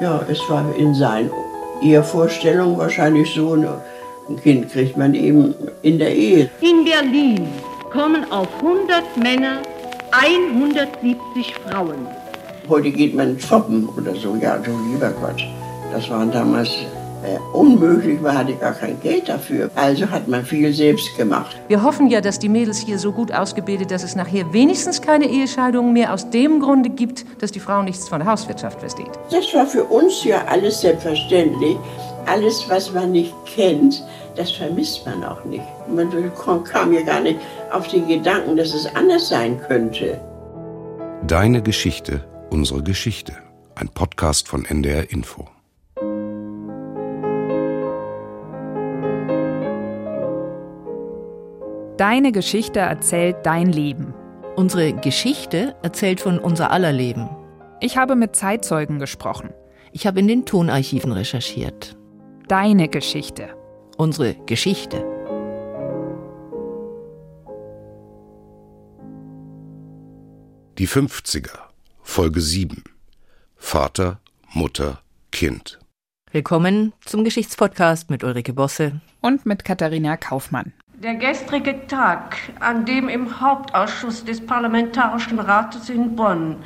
Ja, 0.00 0.20
es 0.28 0.38
war 0.48 0.64
in 0.76 0.94
seinen 0.94 1.30
Ehevorstellungen 1.82 2.78
wahrscheinlich 2.78 3.34
so, 3.34 3.56
ne, 3.56 3.80
ein 4.28 4.40
Kind 4.40 4.70
kriegt 4.70 4.96
man 4.96 5.12
eben 5.12 5.54
in 5.82 5.98
der 5.98 6.14
Ehe. 6.14 6.48
In 6.60 6.84
Berlin 6.84 7.48
kommen 7.90 8.30
auf 8.30 8.48
100 8.62 9.16
Männer 9.16 9.58
170 10.12 11.54
Frauen. 11.66 12.06
Heute 12.68 12.90
geht 12.92 13.14
man 13.14 13.40
shoppen 13.40 13.88
oder 13.96 14.14
so, 14.14 14.36
ja, 14.40 14.58
so 14.64 14.70
lieber 14.92 15.10
Gott. 15.20 15.42
Das 15.92 16.08
waren 16.10 16.30
damals 16.30 16.70
unmöglich, 17.52 18.20
man 18.20 18.36
hatte 18.38 18.54
gar 18.54 18.72
kein 18.72 19.00
Geld 19.00 19.28
dafür. 19.28 19.70
Also 19.74 20.08
hat 20.10 20.28
man 20.28 20.44
viel 20.44 20.72
selbst 20.72 21.16
gemacht. 21.16 21.56
Wir 21.68 21.82
hoffen 21.82 22.08
ja, 22.08 22.20
dass 22.20 22.38
die 22.38 22.48
Mädels 22.48 22.78
hier 22.78 22.98
so 22.98 23.12
gut 23.12 23.32
ausgebildet, 23.32 23.90
dass 23.90 24.02
es 24.02 24.14
nachher 24.16 24.52
wenigstens 24.52 25.02
keine 25.02 25.26
Ehescheidungen 25.26 25.92
mehr 25.92 26.12
aus 26.12 26.30
dem 26.30 26.60
Grunde 26.60 26.90
gibt, 26.90 27.24
dass 27.40 27.52
die 27.52 27.60
Frau 27.60 27.82
nichts 27.82 28.08
von 28.08 28.20
der 28.20 28.30
Hauswirtschaft 28.30 28.80
versteht. 28.80 29.10
Das 29.30 29.52
war 29.54 29.66
für 29.66 29.84
uns 29.84 30.24
ja 30.24 30.44
alles 30.46 30.80
selbstverständlich. 30.80 31.76
Alles, 32.26 32.64
was 32.68 32.92
man 32.92 33.12
nicht 33.12 33.34
kennt, 33.46 34.04
das 34.36 34.50
vermisst 34.50 35.04
man 35.06 35.24
auch 35.24 35.44
nicht. 35.44 35.64
Man 35.88 36.10
kam 36.64 36.92
ja 36.92 37.02
gar 37.02 37.20
nicht 37.20 37.40
auf 37.72 37.88
den 37.88 38.06
Gedanken, 38.06 38.56
dass 38.56 38.74
es 38.74 38.86
anders 38.94 39.28
sein 39.28 39.58
könnte. 39.66 40.20
Deine 41.26 41.62
Geschichte, 41.62 42.24
unsere 42.50 42.82
Geschichte. 42.82 43.32
Ein 43.74 43.88
Podcast 43.88 44.46
von 44.46 44.64
NDR 44.64 45.10
Info. 45.10 45.48
Deine 51.98 52.30
Geschichte 52.30 52.78
erzählt 52.78 53.38
dein 53.42 53.72
Leben. 53.72 54.14
Unsere 54.54 54.92
Geschichte 54.92 55.74
erzählt 55.82 56.20
von 56.20 56.38
unser 56.38 56.70
aller 56.70 56.92
Leben. 56.92 57.28
Ich 57.80 57.96
habe 57.96 58.14
mit 58.14 58.36
Zeitzeugen 58.36 59.00
gesprochen. 59.00 59.50
Ich 59.90 60.06
habe 60.06 60.20
in 60.20 60.28
den 60.28 60.46
Tonarchiven 60.46 61.10
recherchiert. 61.10 61.96
Deine 62.46 62.88
Geschichte. 62.88 63.48
Unsere 63.96 64.34
Geschichte. 64.46 65.04
Die 70.78 70.86
50er, 70.86 71.58
Folge 72.04 72.40
7. 72.40 72.84
Vater, 73.56 74.20
Mutter, 74.52 75.00
Kind. 75.32 75.80
Willkommen 76.30 76.92
zum 77.04 77.24
Geschichtspodcast 77.24 78.08
mit 78.08 78.22
Ulrike 78.22 78.52
Bosse 78.52 79.00
und 79.20 79.46
mit 79.46 79.64
Katharina 79.64 80.16
Kaufmann. 80.16 80.72
Der 81.00 81.14
gestrige 81.14 81.86
Tag, 81.86 82.36
an 82.58 82.84
dem 82.84 83.08
im 83.08 83.40
Hauptausschuss 83.40 84.24
des 84.24 84.44
Parlamentarischen 84.44 85.38
Rates 85.38 85.88
in 85.90 86.16
Bonn 86.16 86.56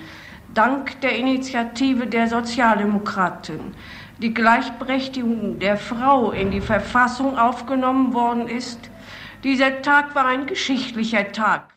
dank 0.54 0.98
der 1.02 1.18
Initiative 1.18 2.06
der 2.06 2.28
Sozialdemokraten 2.28 3.74
die 4.22 4.32
Gleichberechtigung 4.32 5.58
der 5.58 5.76
Frau 5.76 6.30
in 6.30 6.50
die 6.50 6.62
Verfassung 6.62 7.36
aufgenommen 7.36 8.14
worden 8.14 8.48
ist, 8.48 8.78
dieser 9.44 9.82
Tag 9.82 10.14
war 10.14 10.24
ein 10.24 10.46
geschichtlicher 10.46 11.30
Tag. 11.32 11.68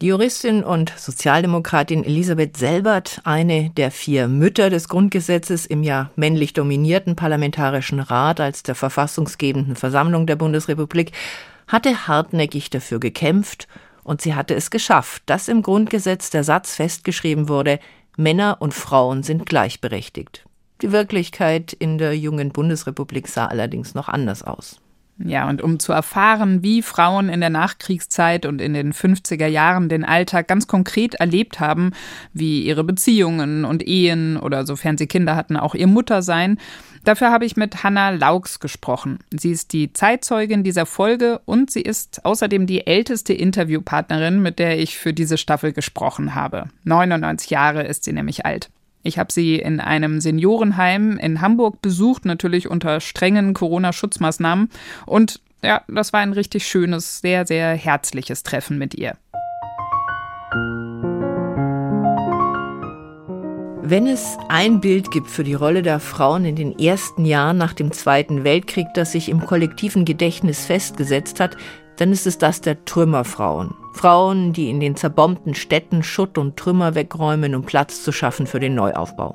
Die 0.00 0.08
Juristin 0.08 0.64
und 0.64 0.92
Sozialdemokratin 0.96 2.02
Elisabeth 2.02 2.56
Selbert, 2.56 3.20
eine 3.22 3.70
der 3.70 3.92
vier 3.92 4.26
Mütter 4.26 4.68
des 4.68 4.88
Grundgesetzes 4.88 5.64
im 5.64 5.84
ja 5.84 6.10
männlich 6.16 6.54
dominierten 6.54 7.14
Parlamentarischen 7.14 8.00
Rat 8.00 8.40
als 8.40 8.64
der 8.64 8.74
verfassungsgebenden 8.74 9.76
Versammlung 9.76 10.26
der 10.26 10.36
Bundesrepublik, 10.36 11.12
hatte 11.68 12.08
hartnäckig 12.08 12.70
dafür 12.70 12.98
gekämpft 12.98 13.68
und 14.02 14.20
sie 14.20 14.34
hatte 14.34 14.54
es 14.54 14.70
geschafft, 14.70 15.22
dass 15.26 15.48
im 15.48 15.62
Grundgesetz 15.62 16.30
der 16.30 16.42
Satz 16.42 16.74
festgeschrieben 16.74 17.48
wurde, 17.48 17.78
Männer 18.16 18.56
und 18.60 18.74
Frauen 18.74 19.22
sind 19.22 19.46
gleichberechtigt. 19.46 20.44
Die 20.82 20.92
Wirklichkeit 20.92 21.72
in 21.72 21.98
der 21.98 22.16
jungen 22.16 22.50
Bundesrepublik 22.50 23.28
sah 23.28 23.46
allerdings 23.46 23.94
noch 23.94 24.08
anders 24.08 24.42
aus. 24.42 24.80
Ja, 25.24 25.48
und 25.48 25.62
um 25.62 25.80
zu 25.80 25.92
erfahren, 25.92 26.62
wie 26.62 26.80
Frauen 26.80 27.28
in 27.28 27.40
der 27.40 27.50
Nachkriegszeit 27.50 28.46
und 28.46 28.60
in 28.60 28.72
den 28.72 28.92
50er 28.92 29.46
Jahren 29.46 29.88
den 29.88 30.04
Alltag 30.04 30.46
ganz 30.46 30.68
konkret 30.68 31.16
erlebt 31.16 31.58
haben, 31.58 31.90
wie 32.32 32.62
ihre 32.62 32.84
Beziehungen 32.84 33.64
und 33.64 33.86
Ehen 33.86 34.36
oder 34.36 34.64
sofern 34.64 34.96
sie 34.96 35.08
Kinder 35.08 35.34
hatten, 35.34 35.56
auch 35.56 35.74
ihr 35.74 35.88
Muttersein, 35.88 36.58
dafür 37.02 37.32
habe 37.32 37.46
ich 37.46 37.56
mit 37.56 37.82
Hanna 37.82 38.10
Laux 38.10 38.60
gesprochen. 38.60 39.18
Sie 39.36 39.50
ist 39.50 39.72
die 39.72 39.92
Zeitzeugin 39.92 40.62
dieser 40.62 40.86
Folge 40.86 41.40
und 41.46 41.70
sie 41.70 41.82
ist 41.82 42.24
außerdem 42.24 42.66
die 42.66 42.86
älteste 42.86 43.32
Interviewpartnerin, 43.32 44.40
mit 44.40 44.60
der 44.60 44.78
ich 44.78 44.98
für 44.98 45.12
diese 45.12 45.36
Staffel 45.36 45.72
gesprochen 45.72 46.36
habe. 46.36 46.68
99 46.84 47.50
Jahre 47.50 47.82
ist 47.82 48.04
sie 48.04 48.12
nämlich 48.12 48.46
alt. 48.46 48.70
Ich 49.02 49.18
habe 49.18 49.32
sie 49.32 49.56
in 49.56 49.80
einem 49.80 50.20
Seniorenheim 50.20 51.18
in 51.18 51.40
Hamburg 51.40 51.80
besucht, 51.82 52.24
natürlich 52.24 52.68
unter 52.68 53.00
strengen 53.00 53.54
Corona-Schutzmaßnahmen. 53.54 54.70
Und 55.06 55.40
ja, 55.62 55.82
das 55.88 56.12
war 56.12 56.20
ein 56.20 56.32
richtig 56.32 56.66
schönes, 56.66 57.20
sehr, 57.20 57.46
sehr 57.46 57.74
herzliches 57.74 58.42
Treffen 58.42 58.78
mit 58.78 58.94
ihr. 58.94 59.16
Wenn 63.90 64.06
es 64.06 64.36
ein 64.50 64.80
Bild 64.80 65.10
gibt 65.10 65.28
für 65.28 65.44
die 65.44 65.54
Rolle 65.54 65.80
der 65.80 65.98
Frauen 65.98 66.44
in 66.44 66.56
den 66.56 66.78
ersten 66.78 67.24
Jahren 67.24 67.56
nach 67.56 67.72
dem 67.72 67.90
Zweiten 67.90 68.44
Weltkrieg, 68.44 68.88
das 68.92 69.12
sich 69.12 69.30
im 69.30 69.40
kollektiven 69.40 70.04
Gedächtnis 70.04 70.66
festgesetzt 70.66 71.40
hat, 71.40 71.56
dann 71.96 72.12
ist 72.12 72.26
es 72.26 72.36
das 72.36 72.60
der 72.60 72.84
Trümmerfrauen. 72.84 73.74
Frauen, 73.98 74.52
die 74.52 74.70
in 74.70 74.78
den 74.78 74.94
zerbombten 74.94 75.56
Städten 75.56 76.04
Schutt 76.04 76.38
und 76.38 76.56
Trümmer 76.56 76.94
wegräumen, 76.94 77.56
um 77.56 77.64
Platz 77.64 78.04
zu 78.04 78.12
schaffen 78.12 78.46
für 78.46 78.60
den 78.60 78.76
Neuaufbau. 78.76 79.34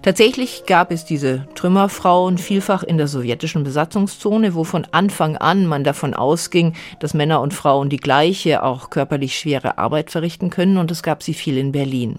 Tatsächlich 0.00 0.64
gab 0.66 0.90
es 0.90 1.04
diese 1.04 1.46
Trümmerfrauen 1.54 2.38
vielfach 2.38 2.82
in 2.82 2.96
der 2.96 3.06
sowjetischen 3.06 3.64
Besatzungszone, 3.64 4.54
wo 4.54 4.64
von 4.64 4.86
Anfang 4.92 5.36
an 5.36 5.66
man 5.66 5.84
davon 5.84 6.14
ausging, 6.14 6.72
dass 7.00 7.12
Männer 7.12 7.42
und 7.42 7.52
Frauen 7.52 7.90
die 7.90 7.98
gleiche, 7.98 8.62
auch 8.62 8.88
körperlich 8.88 9.38
schwere 9.38 9.76
Arbeit 9.76 10.10
verrichten 10.10 10.48
können, 10.48 10.78
und 10.78 10.90
es 10.90 11.02
gab 11.02 11.22
sie 11.22 11.34
viel 11.34 11.58
in 11.58 11.72
Berlin. 11.72 12.18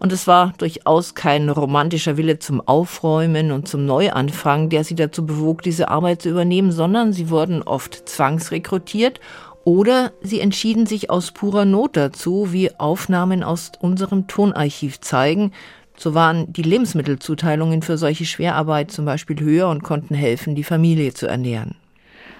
Und 0.00 0.12
es 0.12 0.26
war 0.26 0.52
durchaus 0.58 1.14
kein 1.14 1.48
romantischer 1.48 2.16
Wille 2.16 2.40
zum 2.40 2.60
Aufräumen 2.66 3.52
und 3.52 3.68
zum 3.68 3.86
Neuanfang, 3.86 4.68
der 4.68 4.82
sie 4.82 4.96
dazu 4.96 5.24
bewog, 5.24 5.62
diese 5.62 5.88
Arbeit 5.88 6.22
zu 6.22 6.30
übernehmen, 6.30 6.72
sondern 6.72 7.12
sie 7.12 7.30
wurden 7.30 7.62
oft 7.62 8.08
zwangsrekrutiert 8.08 9.20
oder 9.64 10.12
sie 10.20 10.40
entschieden 10.40 10.86
sich 10.86 11.10
aus 11.10 11.32
purer 11.32 11.64
Not 11.64 11.96
dazu, 11.96 12.52
wie 12.52 12.70
Aufnahmen 12.78 13.42
aus 13.42 13.72
unserem 13.80 14.26
Tonarchiv 14.26 15.00
zeigen. 15.00 15.52
So 15.96 16.14
waren 16.14 16.52
die 16.52 16.62
Lebensmittelzuteilungen 16.62 17.82
für 17.82 17.96
solche 17.96 18.24
Schwerarbeit 18.24 18.90
zum 18.90 19.04
Beispiel 19.04 19.38
höher 19.40 19.68
und 19.68 19.82
konnten 19.82 20.14
helfen, 20.14 20.54
die 20.54 20.64
Familie 20.64 21.14
zu 21.14 21.26
ernähren. 21.26 21.76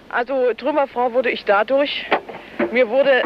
Also 0.09 0.53
Trümmerfrau 0.57 1.13
wurde 1.13 1.31
ich 1.31 1.45
dadurch, 1.45 2.07
mir 2.73 2.89
wurde 2.89 3.23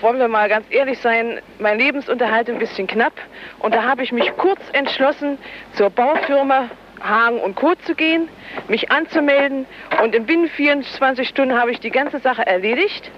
wollen 0.00 0.18
wir 0.18 0.28
mal 0.28 0.48
ganz 0.48 0.66
ehrlich 0.70 0.98
sein, 1.00 1.40
mein 1.58 1.78
Lebensunterhalt 1.78 2.48
ein 2.48 2.58
bisschen 2.58 2.86
knapp. 2.86 3.12
Und 3.58 3.74
da 3.74 3.82
habe 3.82 4.02
ich 4.02 4.12
mich 4.12 4.32
kurz 4.36 4.60
entschlossen, 4.72 5.38
zur 5.74 5.90
Baufirma 5.90 6.70
Hagen 7.00 7.40
und 7.40 7.56
Co. 7.56 7.74
zu 7.74 7.94
gehen, 7.94 8.28
mich 8.68 8.90
anzumelden. 8.90 9.66
Und 10.02 10.14
in 10.14 10.26
binnen 10.26 10.48
24 10.48 11.28
Stunden 11.28 11.58
habe 11.58 11.70
ich 11.70 11.80
die 11.80 11.90
ganze 11.90 12.18
Sache 12.18 12.46
erledigt 12.46 13.10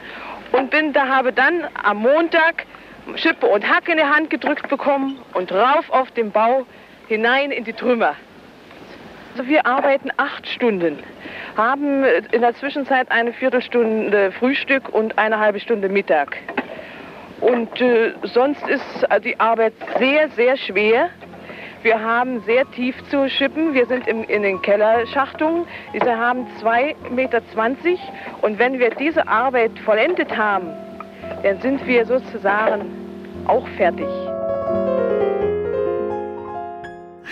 und 0.52 0.70
bin 0.70 0.92
da 0.92 1.08
habe 1.08 1.32
dann 1.32 1.66
am 1.82 1.98
Montag 1.98 2.66
Schippe 3.16 3.46
und 3.46 3.68
Hack 3.68 3.88
in 3.88 3.96
die 3.96 4.04
Hand 4.04 4.30
gedrückt 4.30 4.68
bekommen 4.68 5.18
und 5.34 5.50
rauf 5.50 5.90
auf 5.90 6.10
den 6.12 6.30
Bau 6.30 6.66
hinein 7.08 7.50
in 7.50 7.64
die 7.64 7.72
Trümmer. 7.72 8.14
Also 9.32 9.48
wir 9.48 9.66
arbeiten 9.66 10.10
acht 10.18 10.46
Stunden, 10.46 10.98
haben 11.56 12.04
in 12.04 12.42
der 12.42 12.54
Zwischenzeit 12.54 13.10
eine 13.10 13.32
Viertelstunde 13.32 14.30
Frühstück 14.32 14.90
und 14.90 15.18
eine 15.18 15.38
halbe 15.38 15.58
Stunde 15.58 15.88
Mittag. 15.88 16.36
Und 17.40 17.80
äh, 17.80 18.12
sonst 18.22 18.66
ist 18.68 19.06
die 19.24 19.40
Arbeit 19.40 19.72
sehr, 19.98 20.28
sehr 20.30 20.56
schwer. 20.56 21.08
Wir 21.82 22.00
haben 22.00 22.40
sehr 22.46 22.70
tief 22.70 22.94
zu 23.10 23.28
schippen. 23.28 23.74
Wir 23.74 23.86
sind 23.86 24.06
im, 24.06 24.22
in 24.22 24.42
den 24.42 24.62
Kellerschachtungen. 24.62 25.66
Diese 25.92 26.16
haben 26.16 26.46
2,20 26.60 27.10
Meter. 27.10 27.42
Und 28.40 28.60
wenn 28.60 28.78
wir 28.78 28.90
diese 28.90 29.26
Arbeit 29.26 29.76
vollendet 29.80 30.36
haben, 30.36 30.68
dann 31.42 31.60
sind 31.60 31.84
wir 31.84 32.06
sozusagen 32.06 32.82
auch 33.46 33.66
fertig. 33.76 34.06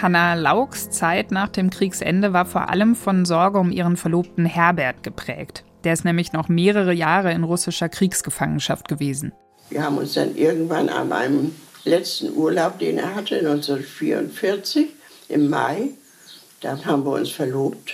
Hanna 0.03 0.35
Lauks 0.35 0.91
Zeit 0.91 1.31
nach 1.31 1.51
dem 1.51 1.71
Kriegsende 1.71 2.33
war 2.33 2.45
vor 2.45 2.71
allem 2.71 2.97
von 2.97 3.25
Sorge 3.25 3.59
um 3.59 3.71
ihren 3.71 3.97
Verlobten 3.97 4.47
Herbert 4.47 5.05
geprägt. 5.05 5.63
Der 5.85 5.93
ist 5.93 6.05
nämlich 6.05 6.33
noch 6.33 6.49
mehrere 6.49 6.93
Jahre 6.93 7.33
in 7.33 7.45
russischer 7.45 7.89
Kriegsgefangenschaft 7.89 8.89
gewesen. 8.89 9.33
Wir 9.69 9.85
haben 9.85 9.99
uns 9.99 10.15
dann 10.15 10.35
irgendwann 10.35 10.89
an 10.89 11.09
meinem 11.09 11.55
letzten 11.85 12.37
Urlaub, 12.37 12.79
den 12.79 12.99
er 12.99 13.15
hatte, 13.15 13.39
1944, 13.39 14.89
im 15.29 15.49
Mai, 15.49 15.91
dann 16.61 16.85
haben 16.85 17.05
wir 17.05 17.13
uns 17.13 17.31
verlobt. 17.31 17.93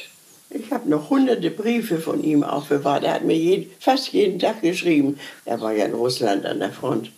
Ich 0.50 0.73
habe 0.73 0.88
noch 0.88 1.11
hunderte 1.11 1.50
Briefe 1.50 1.99
von 1.99 2.23
ihm 2.23 2.43
aufbewahrt. 2.43 3.05
Er 3.05 3.15
hat 3.15 3.25
mir 3.25 3.37
jeden, 3.37 3.71
fast 3.81 4.12
jeden 4.12 4.38
Tag 4.38 4.62
geschrieben. 4.62 5.19
Er 5.44 5.61
war 5.61 5.73
ja 5.73 5.87
in 5.87 5.94
Russland 5.94 6.47
an 6.47 6.61
der 6.61 6.73
Front 6.73 7.11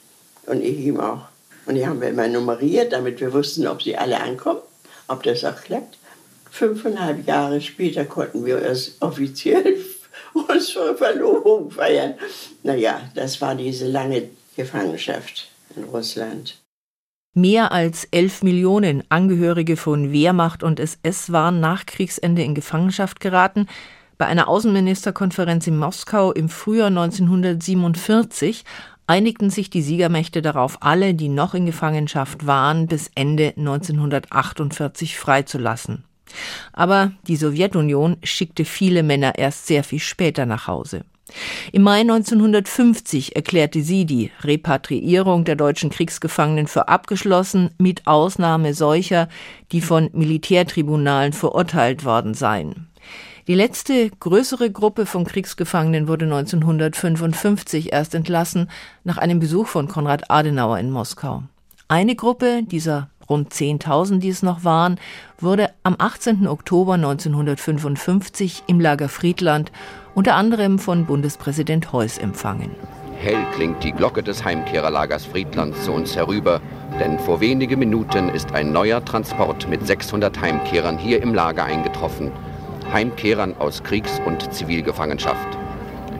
und 0.46 0.62
ich 0.62 0.78
ihm 0.78 0.98
auch. 0.98 1.28
Und 1.66 1.74
die 1.74 1.86
haben 1.86 2.00
wir 2.00 2.08
immer 2.08 2.28
nummeriert, 2.28 2.92
damit 2.92 3.20
wir 3.20 3.32
wussten, 3.32 3.66
ob 3.66 3.82
sie 3.82 3.96
alle 3.96 4.20
ankommen. 4.20 4.60
ob 5.10 5.22
das 5.22 5.44
auch 5.44 5.60
klappt. 5.62 5.96
Fünfeinhalb 6.50 7.26
Jahre 7.26 7.60
später 7.60 8.04
konnten 8.04 8.44
wir 8.44 8.58
es 8.58 8.96
offiziell 9.00 9.78
unsere 10.32 10.96
Verlobung 10.96 11.70
feiern. 11.70 12.14
Naja, 12.62 13.00
das 13.14 13.40
war 13.40 13.54
diese 13.54 13.86
lange 13.86 14.28
Gefangenschaft 14.56 15.48
in 15.78 15.84
Russland. 15.84 16.62
Mehr 17.34 17.72
als 17.72 18.04
elf 18.10 18.42
Millionen 18.42 19.04
Angehörige 19.10 19.76
von 19.76 20.12
Wehrmacht 20.12 20.62
und 20.62 20.80
SS 20.80 21.30
waren 21.30 21.60
nach 21.60 21.86
Kriegsende 21.86 22.42
in 22.42 22.54
Gefangenschaft 22.54 23.20
geraten. 23.20 23.66
Bei 24.16 24.26
einer 24.26 24.48
Außenministerkonferenz 24.48 25.66
in 25.66 25.78
Moskau 25.78 26.32
im 26.32 26.48
Frühjahr 26.48 26.88
1947 26.88 28.64
einigten 29.06 29.50
sich 29.50 29.70
die 29.70 29.82
Siegermächte 29.82 30.42
darauf, 30.42 30.78
alle, 30.82 31.14
die 31.14 31.28
noch 31.28 31.54
in 31.54 31.66
Gefangenschaft 31.66 32.46
waren, 32.46 32.88
bis 32.88 33.10
Ende 33.14 33.54
1948 33.56 35.16
freizulassen. 35.16 36.04
Aber 36.72 37.12
die 37.26 37.36
Sowjetunion 37.36 38.16
schickte 38.22 38.64
viele 38.64 39.02
Männer 39.02 39.38
erst 39.38 39.66
sehr 39.66 39.84
viel 39.84 40.00
später 40.00 40.44
nach 40.44 40.66
Hause. 40.66 41.04
Im 41.72 41.82
Mai 41.82 42.00
1950 42.00 43.36
erklärte 43.36 43.82
sie 43.82 44.06
die 44.06 44.30
Repatriierung 44.42 45.44
der 45.44 45.56
deutschen 45.56 45.90
Kriegsgefangenen 45.90 46.66
für 46.66 46.88
abgeschlossen, 46.88 47.70
mit 47.78 48.06
Ausnahme 48.06 48.74
solcher, 48.74 49.28
die 49.72 49.80
von 49.80 50.10
Militärtribunalen 50.12 51.32
verurteilt 51.32 52.04
worden 52.04 52.34
seien. 52.34 52.88
Die 53.46 53.54
letzte 53.54 54.10
größere 54.10 54.70
Gruppe 54.70 55.06
von 55.06 55.24
Kriegsgefangenen 55.24 56.06
wurde 56.06 56.26
1955 56.26 57.92
erst 57.92 58.14
entlassen, 58.14 58.68
nach 59.04 59.16
einem 59.16 59.40
Besuch 59.40 59.66
von 59.66 59.88
Konrad 59.88 60.30
Adenauer 60.30 60.78
in 60.78 60.90
Moskau. 60.90 61.44
Eine 61.88 62.14
Gruppe 62.14 62.62
dieser 62.64 63.08
rund 63.28 63.52
10.000, 63.52 64.18
die 64.18 64.28
es 64.28 64.42
noch 64.42 64.64
waren, 64.64 64.98
wurde 65.38 65.70
am 65.82 65.96
18. 65.98 66.46
Oktober 66.46 66.94
1955 66.94 68.64
im 68.66 68.80
Lager 68.80 69.08
Friedland 69.08 69.72
unter 70.18 70.34
anderem 70.34 70.80
von 70.80 71.06
Bundespräsident 71.06 71.92
Heuss 71.92 72.18
empfangen. 72.18 72.72
Hell 73.20 73.38
klingt 73.54 73.84
die 73.84 73.92
Glocke 73.92 74.20
des 74.20 74.44
Heimkehrerlagers 74.44 75.24
Friedland 75.24 75.76
zu 75.76 75.92
uns 75.92 76.16
herüber, 76.16 76.60
denn 76.98 77.20
vor 77.20 77.38
wenigen 77.38 77.78
Minuten 77.78 78.28
ist 78.28 78.50
ein 78.50 78.72
neuer 78.72 79.04
Transport 79.04 79.68
mit 79.68 79.86
600 79.86 80.40
Heimkehrern 80.40 80.98
hier 80.98 81.22
im 81.22 81.34
Lager 81.34 81.66
eingetroffen. 81.66 82.32
Heimkehrern 82.92 83.54
aus 83.60 83.84
Kriegs- 83.84 84.20
und 84.26 84.52
Zivilgefangenschaft. 84.52 85.56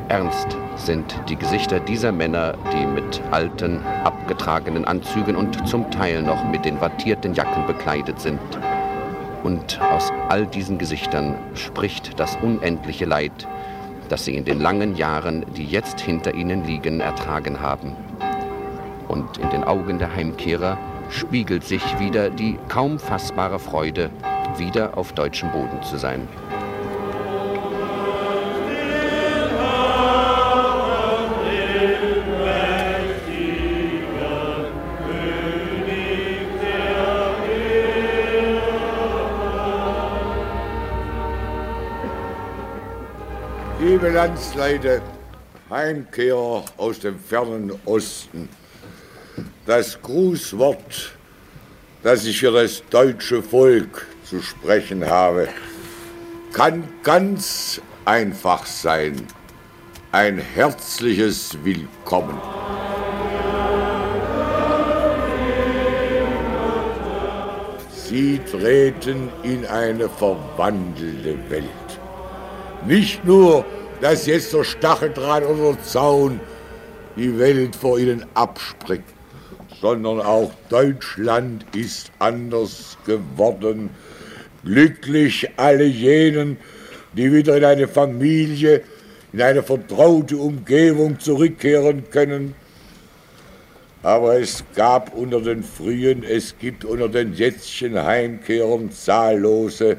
Ernst 0.06 0.56
sind 0.76 1.20
die 1.28 1.34
Gesichter 1.34 1.80
dieser 1.80 2.12
Männer, 2.12 2.54
die 2.72 2.86
mit 2.86 3.20
alten, 3.32 3.80
abgetragenen 4.04 4.84
Anzügen 4.84 5.34
und 5.34 5.68
zum 5.68 5.90
Teil 5.90 6.22
noch 6.22 6.44
mit 6.44 6.64
den 6.64 6.80
wattierten 6.80 7.34
Jacken 7.34 7.66
bekleidet 7.66 8.20
sind. 8.20 8.38
Und 9.42 9.80
aus 9.80 10.12
all 10.28 10.46
diesen 10.46 10.78
Gesichtern 10.78 11.34
spricht 11.54 12.20
das 12.20 12.36
unendliche 12.36 13.04
Leid, 13.04 13.48
das 14.08 14.24
sie 14.24 14.34
in 14.34 14.44
den 14.44 14.60
langen 14.60 14.96
Jahren, 14.96 15.44
die 15.56 15.64
jetzt 15.64 16.00
hinter 16.00 16.34
ihnen 16.34 16.64
liegen, 16.64 17.00
ertragen 17.00 17.60
haben. 17.60 17.94
Und 19.08 19.38
in 19.38 19.50
den 19.50 19.64
Augen 19.64 19.98
der 19.98 20.14
Heimkehrer 20.14 20.78
spiegelt 21.10 21.64
sich 21.64 21.82
wieder 21.98 22.30
die 22.30 22.58
kaum 22.68 22.98
fassbare 22.98 23.58
Freude, 23.58 24.10
wieder 24.56 24.96
auf 24.96 25.12
deutschem 25.12 25.50
Boden 25.52 25.82
zu 25.82 25.96
sein. 25.96 26.28
Liebe 44.00 44.14
Landsleute, 44.14 45.02
Heimkehrer 45.68 46.64
aus 46.76 47.00
dem 47.00 47.18
fernen 47.18 47.72
Osten, 47.84 48.48
das 49.66 50.00
Grußwort, 50.00 51.16
das 52.04 52.24
ich 52.24 52.38
für 52.38 52.52
das 52.52 52.80
deutsche 52.90 53.42
Volk 53.42 54.06
zu 54.22 54.40
sprechen 54.40 55.04
habe, 55.04 55.48
kann 56.52 56.84
ganz 57.02 57.80
einfach 58.04 58.66
sein. 58.66 59.26
Ein 60.12 60.38
herzliches 60.38 61.58
Willkommen. 61.64 62.40
Sie 67.90 68.38
treten 68.48 69.28
in 69.42 69.66
eine 69.66 70.08
verwandelte 70.08 71.36
Welt. 71.50 71.64
Nicht 72.86 73.24
nur 73.24 73.64
dass 74.00 74.26
jetzt 74.26 74.52
der 74.52 74.64
Stacheldraht 74.64 75.44
oder 75.44 75.72
der 75.74 75.82
Zaun 75.82 76.40
die 77.16 77.38
Welt 77.38 77.74
vor 77.74 77.98
ihnen 77.98 78.24
abspringt, 78.34 79.04
sondern 79.80 80.20
auch 80.20 80.52
Deutschland 80.68 81.64
ist 81.74 82.12
anders 82.18 82.96
geworden. 83.06 83.90
Glücklich 84.64 85.48
alle 85.56 85.84
jenen, 85.84 86.58
die 87.14 87.32
wieder 87.32 87.56
in 87.56 87.64
eine 87.64 87.88
Familie, 87.88 88.82
in 89.32 89.42
eine 89.42 89.62
vertraute 89.62 90.36
Umgebung 90.36 91.18
zurückkehren 91.18 92.04
können. 92.10 92.54
Aber 94.02 94.38
es 94.38 94.64
gab 94.76 95.14
unter 95.14 95.40
den 95.40 95.64
frühen, 95.64 96.22
es 96.22 96.56
gibt 96.58 96.84
unter 96.84 97.08
den 97.08 97.34
jetzigen 97.34 98.00
Heimkehrern 98.02 98.92
zahllose, 98.92 99.96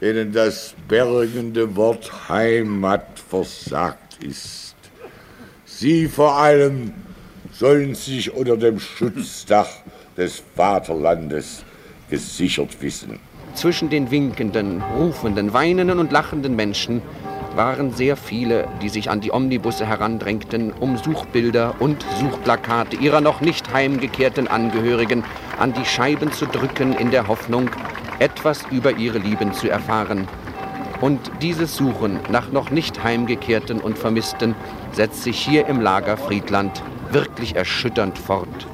denen 0.00 0.32
das 0.32 0.74
bergende 0.88 1.76
Wort 1.76 2.28
Heimat 2.28 3.18
versagt 3.28 4.22
ist. 4.22 4.74
Sie 5.64 6.08
vor 6.08 6.36
allem 6.36 6.92
sollen 7.52 7.94
sich 7.94 8.32
unter 8.32 8.56
dem 8.56 8.80
Schutzdach 8.80 9.68
des 10.16 10.42
Vaterlandes 10.56 11.64
gesichert 12.08 12.80
wissen. 12.80 13.18
Zwischen 13.54 13.90
den 13.90 14.10
winkenden, 14.10 14.82
rufenden, 14.96 15.52
weinenden 15.52 15.98
und 15.98 16.12
lachenden 16.12 16.56
Menschen 16.56 17.02
waren 17.56 17.92
sehr 17.92 18.16
viele, 18.16 18.68
die 18.80 18.88
sich 18.88 19.10
an 19.10 19.20
die 19.20 19.32
Omnibusse 19.32 19.84
herandrängten, 19.84 20.72
um 20.72 20.96
Suchbilder 20.96 21.74
und 21.80 22.04
Suchplakate 22.20 22.96
ihrer 22.96 23.20
noch 23.20 23.40
nicht 23.40 23.72
heimgekehrten 23.72 24.46
Angehörigen 24.46 25.24
an 25.58 25.72
die 25.72 25.84
Scheiben 25.84 26.32
zu 26.32 26.46
drücken, 26.46 26.92
in 26.92 27.10
der 27.10 27.26
Hoffnung, 27.26 27.68
etwas 28.20 28.64
über 28.70 28.92
ihre 28.92 29.18
Lieben 29.18 29.52
zu 29.52 29.68
erfahren. 29.68 30.28
Und 31.00 31.18
dieses 31.40 31.76
Suchen 31.76 32.20
nach 32.30 32.52
noch 32.52 32.70
nicht 32.70 33.02
heimgekehrten 33.02 33.80
und 33.80 33.98
Vermissten 33.98 34.54
setzt 34.92 35.22
sich 35.22 35.40
hier 35.40 35.66
im 35.66 35.80
Lager 35.80 36.16
Friedland 36.16 36.82
wirklich 37.10 37.56
erschütternd 37.56 38.18
fort. 38.18 38.66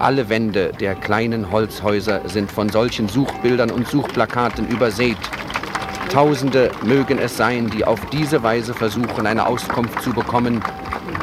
Alle 0.00 0.28
Wände 0.28 0.72
der 0.80 0.96
kleinen 0.96 1.52
Holzhäuser 1.52 2.28
sind 2.28 2.50
von 2.50 2.68
solchen 2.68 3.08
Suchbildern 3.08 3.70
und 3.70 3.86
Suchplakaten 3.86 4.66
übersät. 4.66 5.16
Tausende 6.10 6.72
mögen 6.82 7.18
es 7.18 7.36
sein, 7.36 7.70
die 7.70 7.84
auf 7.84 8.04
diese 8.06 8.42
Weise 8.42 8.74
versuchen, 8.74 9.26
eine 9.26 9.46
Auskunft 9.46 10.02
zu 10.02 10.12
bekommen. 10.12 10.60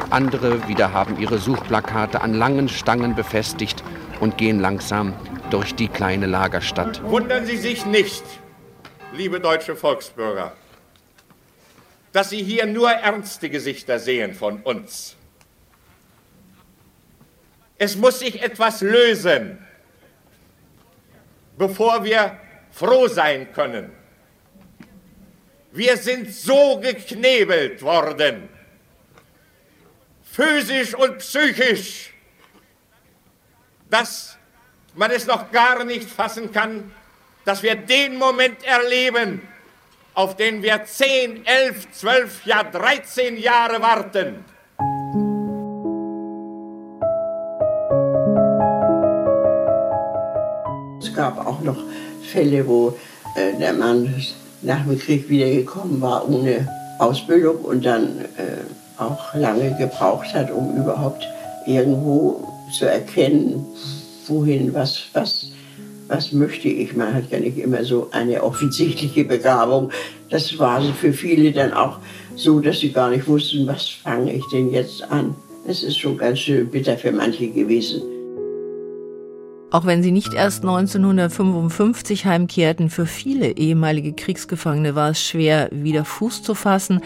Andere 0.09 0.67
wieder 0.69 0.93
haben 0.93 1.19
ihre 1.19 1.37
Suchplakate 1.37 2.21
an 2.21 2.33
langen 2.33 2.69
Stangen 2.69 3.13
befestigt 3.13 3.83
und 4.21 4.37
gehen 4.37 4.59
langsam 4.59 5.13
durch 5.51 5.75
die 5.75 5.87
kleine 5.87 6.25
Lagerstadt. 6.25 7.03
Wundern 7.03 7.45
Sie 7.45 7.57
sich 7.57 7.85
nicht, 7.85 8.23
liebe 9.13 9.39
deutsche 9.39 9.75
Volksbürger, 9.75 10.55
dass 12.13 12.29
Sie 12.29 12.43
hier 12.43 12.65
nur 12.65 12.89
ernste 12.89 13.49
Gesichter 13.49 13.99
sehen 13.99 14.33
von 14.33 14.61
uns. 14.61 15.15
Es 17.77 17.95
muss 17.95 18.19
sich 18.19 18.41
etwas 18.41 18.81
lösen, 18.81 19.57
bevor 21.57 22.03
wir 22.03 22.37
froh 22.71 23.07
sein 23.07 23.51
können. 23.51 23.91
Wir 25.71 25.97
sind 25.97 26.33
so 26.33 26.79
geknebelt 26.79 27.81
worden, 27.81 28.49
physisch 30.23 30.93
und 30.93 31.17
psychisch, 31.19 32.13
dass 33.89 34.30
man 34.95 35.11
es 35.11 35.27
noch 35.27 35.51
gar 35.51 35.83
nicht 35.83 36.09
fassen 36.09 36.51
kann, 36.51 36.91
dass 37.45 37.63
wir 37.63 37.75
den 37.75 38.17
Moment 38.17 38.63
erleben, 38.63 39.41
auf 40.13 40.35
den 40.35 40.61
wir 40.61 40.83
10, 40.83 41.45
11, 41.45 41.91
12, 41.91 42.45
ja 42.45 42.63
13 42.63 43.37
Jahre 43.37 43.81
warten. 43.81 44.45
Es 50.99 51.13
gab 51.15 51.45
auch 51.45 51.61
noch 51.61 51.77
Fälle, 52.31 52.67
wo 52.67 52.97
äh, 53.35 53.57
der 53.57 53.73
Mann 53.73 54.13
nach 54.61 54.83
dem 54.85 54.99
Krieg 54.99 55.27
wiedergekommen 55.29 56.01
war 56.01 56.27
ohne 56.27 56.67
Ausbildung 56.99 57.57
und 57.57 57.83
dann 57.85 58.19
äh, 58.37 59.01
auch 59.01 59.33
lange 59.33 59.75
gebraucht 59.77 60.33
hat, 60.33 60.51
um 60.51 60.75
überhaupt 60.77 61.27
irgendwo 61.65 62.47
zu 62.71 62.85
erkennen, 62.85 63.65
wohin, 64.31 64.73
was, 64.73 65.03
was, 65.13 65.51
was 66.07 66.31
möchte 66.31 66.67
ich? 66.67 66.95
Man 66.95 67.13
hat 67.13 67.29
ja 67.29 67.39
nicht 67.39 67.57
immer 67.57 67.83
so 67.83 68.07
eine 68.11 68.41
offensichtliche 68.41 69.25
Begabung. 69.25 69.91
Das 70.29 70.57
war 70.57 70.81
für 70.81 71.13
viele 71.13 71.51
dann 71.51 71.73
auch 71.73 71.99
so, 72.35 72.59
dass 72.59 72.79
sie 72.79 72.91
gar 72.91 73.09
nicht 73.09 73.27
wussten, 73.27 73.67
was 73.67 73.87
fange 73.87 74.33
ich 74.33 74.43
denn 74.51 74.71
jetzt 74.71 75.03
an. 75.11 75.35
Es 75.67 75.83
ist 75.83 75.97
schon 75.97 76.17
ganz 76.17 76.39
schön 76.39 76.67
bitter 76.69 76.97
für 76.97 77.11
manche 77.11 77.49
gewesen. 77.49 78.01
Auch 79.69 79.85
wenn 79.85 80.03
sie 80.03 80.11
nicht 80.11 80.33
erst 80.33 80.63
1955 80.63 82.25
heimkehrten, 82.25 82.89
für 82.89 83.05
viele 83.05 83.55
ehemalige 83.57 84.11
Kriegsgefangene 84.11 84.95
war 84.95 85.11
es 85.11 85.21
schwer, 85.21 85.69
wieder 85.71 86.03
Fuß 86.03 86.43
zu 86.43 86.55
fassen 86.55 86.99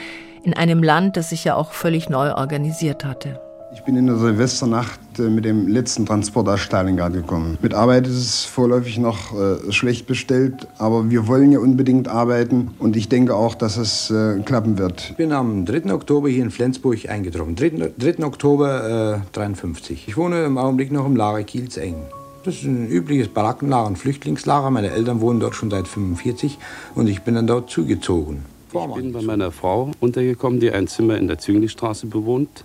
in 0.43 0.55
einem 0.55 0.81
Land, 0.81 1.15
das 1.15 1.29
sich 1.29 1.43
ja 1.43 1.55
auch 1.55 1.73
völlig 1.73 2.09
neu 2.09 2.33
organisiert 2.33 3.05
hatte. 3.05 3.44
Ich 3.75 3.83
bin 3.83 3.97
in 3.97 4.07
der 4.07 4.15
Silvesternacht 4.15 5.19
äh, 5.19 5.23
mit 5.23 5.43
dem 5.43 5.67
letzten 5.67 6.05
Transport 6.05 6.47
aus 6.47 6.61
Stalingrad 6.61 7.13
gekommen. 7.13 7.57
Mit 7.61 7.73
Arbeit 7.73 8.07
ist 8.07 8.15
es 8.15 8.45
vorläufig 8.45 8.97
noch 8.97 9.37
äh, 9.37 9.71
schlecht 9.71 10.07
bestellt, 10.07 10.67
aber 10.77 11.11
wir 11.11 11.27
wollen 11.27 11.51
ja 11.51 11.59
unbedingt 11.59 12.07
arbeiten 12.07 12.71
und 12.79 12.95
ich 12.95 13.09
denke 13.09 13.35
auch, 13.35 13.53
dass 13.53 13.75
es 13.75 14.09
äh, 14.09 14.39
klappen 14.45 14.77
wird. 14.77 15.09
Ich 15.09 15.17
bin 15.17 15.33
am 15.33 15.65
3. 15.65 15.93
Oktober 15.93 16.29
hier 16.29 16.43
in 16.43 16.51
Flensburg 16.51 17.09
eingetroffen. 17.09 17.55
3. 17.55 17.91
3. 17.97 18.23
Oktober 18.25 19.21
äh, 19.21 19.27
53. 19.33 20.07
Ich 20.07 20.15
wohne 20.17 20.45
im 20.45 20.57
Augenblick 20.57 20.91
noch 20.91 21.05
im 21.05 21.17
Lager 21.17 21.43
Kielsengen. 21.43 22.03
Das 22.45 22.55
ist 22.55 22.63
ein 22.63 22.87
übliches 22.87 23.27
Barackenlager, 23.27 23.87
ein 23.87 23.97
Flüchtlingslager. 23.97 24.71
Meine 24.71 24.91
Eltern 24.91 25.19
wohnen 25.19 25.41
dort 25.41 25.55
schon 25.55 25.69
seit 25.69 25.87
45 25.87 26.57
und 26.95 27.07
ich 27.07 27.23
bin 27.23 27.35
dann 27.35 27.45
dort 27.45 27.69
zugezogen. 27.69 28.45
Ich 28.71 28.95
bin 28.95 29.13
bei 29.13 29.21
meiner 29.21 29.51
Frau 29.51 29.91
untergekommen, 29.99 30.59
die 30.59 30.71
ein 30.71 30.87
Zimmer 30.87 31.17
in 31.17 31.27
der 31.27 31.37
Zünglistraße 31.37 32.07
bewohnt. 32.07 32.63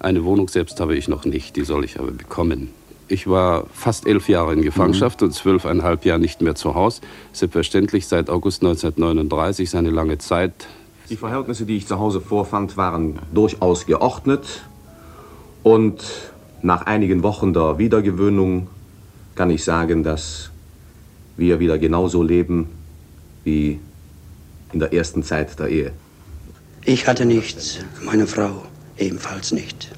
Eine 0.00 0.24
Wohnung 0.24 0.48
selbst 0.48 0.80
habe 0.80 0.96
ich 0.96 1.08
noch 1.08 1.24
nicht, 1.24 1.56
die 1.56 1.64
soll 1.64 1.84
ich 1.84 1.98
aber 1.98 2.12
bekommen. 2.12 2.70
Ich 3.08 3.26
war 3.26 3.66
fast 3.72 4.06
elf 4.06 4.28
Jahre 4.28 4.52
in 4.52 4.62
Gefangenschaft 4.62 5.20
mhm. 5.20 5.28
und 5.28 5.32
zwölfeinhalb 5.32 6.04
Jahre 6.04 6.20
nicht 6.20 6.42
mehr 6.42 6.54
zu 6.54 6.74
Hause. 6.74 7.00
Selbstverständlich 7.32 8.06
seit 8.06 8.28
August 8.28 8.62
1939, 8.62 9.70
seine 9.70 9.90
lange 9.90 10.18
Zeit. 10.18 10.52
Die 11.08 11.16
Verhältnisse, 11.16 11.64
die 11.64 11.78
ich 11.78 11.86
zu 11.86 11.98
Hause 11.98 12.20
vorfand, 12.20 12.76
waren 12.76 13.18
durchaus 13.32 13.86
geordnet. 13.86 14.62
Und 15.62 16.04
nach 16.60 16.82
einigen 16.82 17.22
Wochen 17.22 17.54
der 17.54 17.78
Wiedergewöhnung 17.78 18.68
kann 19.34 19.50
ich 19.50 19.64
sagen, 19.64 20.02
dass 20.04 20.50
wir 21.36 21.60
wieder 21.60 21.78
genauso 21.78 22.22
leben 22.22 22.68
wie 23.44 23.80
in 24.72 24.80
der 24.80 24.92
ersten 24.92 25.22
Zeit 25.22 25.58
der 25.58 25.68
Ehe. 25.68 25.92
Ich 26.84 27.06
hatte 27.06 27.24
nichts, 27.24 27.78
meine 28.04 28.26
Frau 28.26 28.62
ebenfalls 28.98 29.52
nicht. 29.52 29.90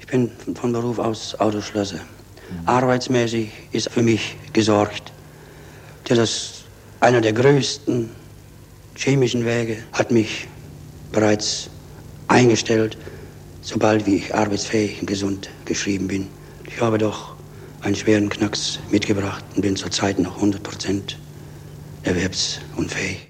Ich 0.00 0.06
bin 0.06 0.30
von 0.54 0.72
Beruf 0.72 0.98
aus 0.98 1.34
Autoschlosser. 1.38 2.00
Arbeitsmäßig 2.66 3.50
ist 3.72 3.90
für 3.90 4.02
mich 4.02 4.36
gesorgt. 4.52 5.12
Das 6.04 6.64
einer 7.00 7.20
der 7.20 7.32
größten 7.32 8.10
chemischen 8.96 9.44
Wege 9.44 9.78
hat 9.92 10.10
mich 10.10 10.48
bereits 11.12 11.70
eingestellt, 12.26 12.96
sobald 13.60 14.06
wie 14.06 14.16
ich 14.16 14.34
arbeitsfähig 14.34 15.00
und 15.00 15.06
gesund 15.06 15.50
geschrieben 15.64 16.08
bin. 16.08 16.26
Ich 16.66 16.80
habe 16.80 16.98
doch 16.98 17.36
einen 17.82 17.94
schweren 17.94 18.28
Knacks 18.28 18.80
mitgebracht 18.90 19.44
und 19.54 19.62
bin 19.62 19.76
zurzeit 19.76 20.18
noch 20.18 20.36
100 20.36 20.62
Prozent 20.62 21.18
erwerbsunfähig. 22.02 23.27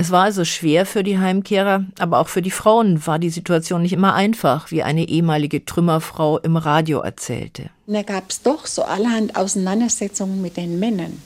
Es 0.00 0.10
war 0.10 0.22
also 0.22 0.46
schwer 0.46 0.86
für 0.86 1.02
die 1.02 1.18
Heimkehrer, 1.18 1.84
aber 1.98 2.20
auch 2.20 2.28
für 2.28 2.40
die 2.40 2.50
Frauen 2.50 3.06
war 3.06 3.18
die 3.18 3.28
Situation 3.28 3.82
nicht 3.82 3.92
immer 3.92 4.14
einfach, 4.14 4.70
wie 4.70 4.82
eine 4.82 5.06
ehemalige 5.06 5.62
Trümmerfrau 5.66 6.38
im 6.38 6.56
Radio 6.56 7.00
erzählte. 7.00 7.68
Da 7.86 8.00
gab 8.00 8.30
es 8.30 8.40
doch 8.40 8.66
so 8.66 8.82
allerhand 8.82 9.36
Auseinandersetzungen 9.36 10.40
mit 10.40 10.56
den 10.56 10.80
Männern. 10.80 11.20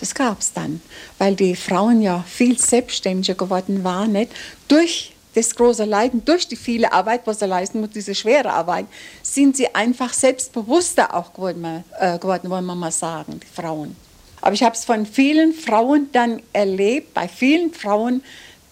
Das 0.00 0.16
gab 0.16 0.40
es 0.40 0.52
dann, 0.52 0.82
weil 1.18 1.36
die 1.36 1.54
Frauen 1.54 2.02
ja 2.02 2.24
viel 2.26 2.58
selbstständiger 2.58 3.36
geworden 3.36 3.84
waren, 3.84 4.10
nicht? 4.10 4.32
durch 4.66 5.12
das 5.36 5.54
große 5.54 5.84
Leiden, 5.84 6.24
durch 6.24 6.48
die 6.48 6.56
viele 6.56 6.92
Arbeit, 6.92 7.20
was 7.26 7.38
sie 7.38 7.46
leisten 7.46 7.82
muss, 7.82 7.90
diese 7.90 8.16
schwere 8.16 8.52
Arbeit, 8.52 8.86
sind 9.22 9.56
sie 9.56 9.72
einfach 9.72 10.12
selbstbewusster 10.12 11.14
auch 11.14 11.32
geworden, 11.32 11.84
äh, 12.00 12.18
geworden 12.18 12.50
wollen 12.50 12.66
wir 12.66 12.74
mal 12.74 12.90
sagen, 12.90 13.38
die 13.38 13.46
Frauen. 13.46 13.94
Aber 14.40 14.54
ich 14.54 14.62
habe 14.62 14.74
es 14.74 14.84
von 14.84 15.06
vielen 15.06 15.52
Frauen 15.52 16.08
dann 16.12 16.42
erlebt, 16.52 17.14
bei 17.14 17.28
vielen 17.28 17.72
Frauen, 17.72 18.22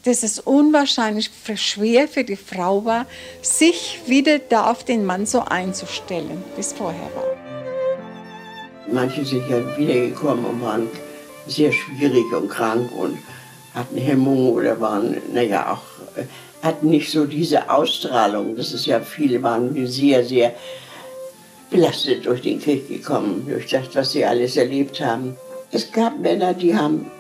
dass 0.04 0.22
es 0.22 0.38
unwahrscheinlich 0.38 1.30
schwer 1.56 2.08
für 2.08 2.24
die 2.24 2.36
Frau 2.36 2.84
war, 2.84 3.06
sich 3.42 4.00
wieder 4.06 4.38
da 4.38 4.70
auf 4.70 4.84
den 4.84 5.04
Mann 5.04 5.26
so 5.26 5.40
einzustellen, 5.40 6.42
wie 6.54 6.60
es 6.60 6.72
vorher 6.72 7.10
war. 7.14 7.24
Manche 8.90 9.24
sind 9.24 9.48
ja 9.50 9.76
wiedergekommen 9.76 10.44
und 10.46 10.62
waren 10.62 10.88
sehr 11.46 11.72
schwierig 11.72 12.32
und 12.32 12.48
krank 12.48 12.90
und 12.96 13.18
hatten 13.74 13.98
Hemmungen 13.98 14.52
oder 14.52 14.80
waren, 14.80 15.16
naja, 15.32 15.72
auch, 15.72 16.16
äh, 16.16 16.24
hatten 16.62 16.88
nicht 16.88 17.10
so 17.10 17.26
diese 17.26 17.70
Ausstrahlung. 17.70 18.56
Das 18.56 18.72
ist 18.72 18.86
ja, 18.86 19.00
viele 19.00 19.42
waren 19.42 19.86
sehr, 19.86 20.24
sehr 20.24 20.54
belastet 21.70 22.24
durch 22.24 22.40
den 22.40 22.60
Krieg 22.60 22.88
gekommen, 22.88 23.46
durch 23.46 23.66
das, 23.66 23.94
was 23.94 24.12
sie 24.12 24.24
alles 24.24 24.56
erlebt 24.56 25.00
haben. 25.00 25.36
Es 25.70 25.92
gab 25.92 26.18
Männer, 26.18 26.54
die 26.54 26.74
haben 26.74 27.10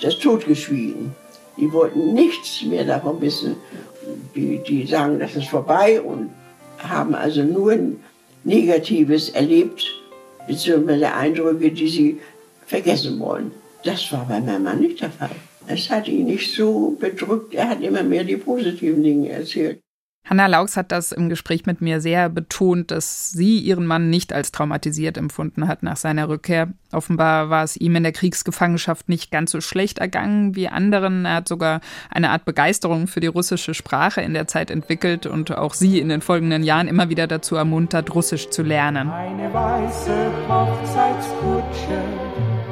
das 0.00 0.18
totgeschwiegen. 0.18 1.14
Die 1.56 1.72
wollten 1.72 2.14
nichts 2.14 2.62
mehr 2.62 2.84
davon 2.84 3.20
wissen. 3.20 3.56
Die, 4.34 4.60
die 4.66 4.86
sagen, 4.86 5.18
das 5.18 5.36
ist 5.36 5.48
vorbei 5.48 6.00
und 6.00 6.30
haben 6.78 7.14
also 7.14 7.44
nur 7.44 7.78
Negatives 8.44 9.28
erlebt, 9.30 9.84
beziehungsweise 10.48 11.12
Eindrücke, 11.12 11.70
die 11.70 11.88
sie 11.88 12.20
vergessen 12.66 13.20
wollen. 13.20 13.52
Das 13.84 14.10
war 14.12 14.26
bei 14.26 14.40
meinem 14.40 14.64
Mann 14.64 14.80
nicht 14.80 15.00
der 15.00 15.10
Fall. 15.10 15.30
Es 15.66 15.88
hat 15.90 16.08
ihn 16.08 16.26
nicht 16.26 16.54
so 16.54 16.96
bedrückt, 16.98 17.54
er 17.54 17.68
hat 17.68 17.82
immer 17.82 18.02
mehr 18.02 18.24
die 18.24 18.36
positiven 18.36 19.02
Dinge 19.02 19.28
erzählt. 19.30 19.80
Hanna 20.24 20.46
Laux 20.46 20.76
hat 20.76 20.92
das 20.92 21.10
im 21.10 21.28
Gespräch 21.28 21.66
mit 21.66 21.80
mir 21.80 22.00
sehr 22.00 22.28
betont, 22.28 22.92
dass 22.92 23.32
sie 23.32 23.58
ihren 23.58 23.86
Mann 23.86 24.08
nicht 24.08 24.32
als 24.32 24.52
traumatisiert 24.52 25.18
empfunden 25.18 25.66
hat 25.66 25.82
nach 25.82 25.96
seiner 25.96 26.28
Rückkehr. 26.28 26.68
Offenbar 26.92 27.50
war 27.50 27.64
es 27.64 27.76
ihm 27.76 27.96
in 27.96 28.04
der 28.04 28.12
Kriegsgefangenschaft 28.12 29.08
nicht 29.08 29.32
ganz 29.32 29.50
so 29.50 29.60
schlecht 29.60 29.98
ergangen 29.98 30.54
wie 30.54 30.68
anderen. 30.68 31.24
Er 31.24 31.34
hat 31.34 31.48
sogar 31.48 31.80
eine 32.08 32.30
Art 32.30 32.44
Begeisterung 32.44 33.08
für 33.08 33.18
die 33.18 33.26
russische 33.26 33.74
Sprache 33.74 34.20
in 34.20 34.32
der 34.32 34.46
Zeit 34.46 34.70
entwickelt 34.70 35.26
und 35.26 35.50
auch 35.50 35.74
sie 35.74 35.98
in 35.98 36.08
den 36.08 36.20
folgenden 36.20 36.62
Jahren 36.62 36.86
immer 36.86 37.08
wieder 37.08 37.26
dazu 37.26 37.56
ermuntert, 37.56 38.14
Russisch 38.14 38.48
zu 38.50 38.62
lernen. 38.62 39.10
Eine 39.10 39.52
weiße 39.52 40.30
Hochzeitskutsche 40.48 42.00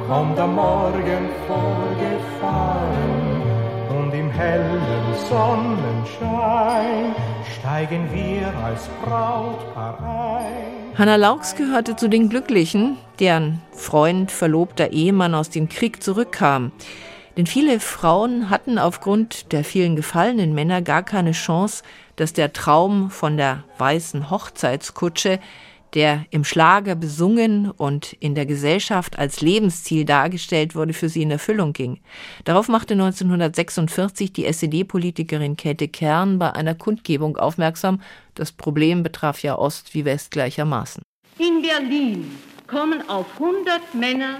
kommt 0.07 0.39
am 0.39 0.55
Morgen 0.55 1.29
vorgefahren 1.47 3.41
und 3.89 4.13
im 4.13 4.31
hellen 4.31 5.00
Sonnenschein 5.29 7.15
steigen 7.59 8.09
wir 8.13 8.53
als 8.63 8.87
Brautpaar 9.03 10.39
ein. 10.39 10.97
Hanna 10.97 11.15
Laux 11.15 11.55
gehörte 11.55 11.95
zu 11.95 12.09
den 12.09 12.29
Glücklichen, 12.29 12.97
deren 13.19 13.61
Freund, 13.71 14.31
Verlobter, 14.31 14.91
Ehemann 14.91 15.35
aus 15.35 15.49
dem 15.49 15.69
Krieg 15.69 16.03
zurückkam. 16.03 16.71
Denn 17.37 17.47
viele 17.47 17.79
Frauen 17.79 18.49
hatten 18.49 18.77
aufgrund 18.77 19.51
der 19.53 19.63
vielen 19.63 19.95
gefallenen 19.95 20.53
Männer 20.53 20.81
gar 20.81 21.03
keine 21.03 21.31
Chance, 21.31 21.83
dass 22.17 22.33
der 22.33 22.53
Traum 22.53 23.09
von 23.09 23.37
der 23.37 23.63
weißen 23.77 24.29
Hochzeitskutsche 24.29 25.39
der 25.93 26.25
im 26.29 26.43
Schlager 26.43 26.95
besungen 26.95 27.69
und 27.69 28.13
in 28.13 28.35
der 28.35 28.45
Gesellschaft 28.45 29.19
als 29.19 29.41
Lebensziel 29.41 30.05
dargestellt 30.05 30.75
wurde, 30.75 30.93
für 30.93 31.09
sie 31.09 31.21
in 31.21 31.31
Erfüllung 31.31 31.73
ging. 31.73 31.99
Darauf 32.45 32.67
machte 32.67 32.93
1946 32.93 34.33
die 34.33 34.45
SED-Politikerin 34.45 35.57
Käthe 35.57 35.87
Kern 35.87 36.39
bei 36.39 36.51
einer 36.53 36.75
Kundgebung 36.75 37.37
aufmerksam. 37.37 38.01
Das 38.35 38.51
Problem 38.51 39.03
betraf 39.03 39.43
ja 39.43 39.57
Ost 39.57 39.93
wie 39.93 40.05
West 40.05 40.31
gleichermaßen. 40.31 41.03
In 41.37 41.61
Berlin 41.61 42.31
kommen 42.67 43.07
auf 43.09 43.25
100 43.33 43.93
Männer 43.93 44.39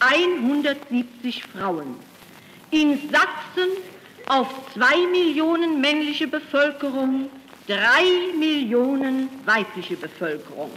170 0.00 1.44
Frauen. 1.44 1.96
In 2.70 2.98
Sachsen 3.10 3.70
auf 4.26 4.48
2 4.74 5.06
Millionen 5.10 5.80
männliche 5.80 6.26
Bevölkerung 6.26 7.28
3 7.68 8.36
Millionen 8.38 9.28
weibliche 9.44 9.96
Bevölkerung. 9.96 10.70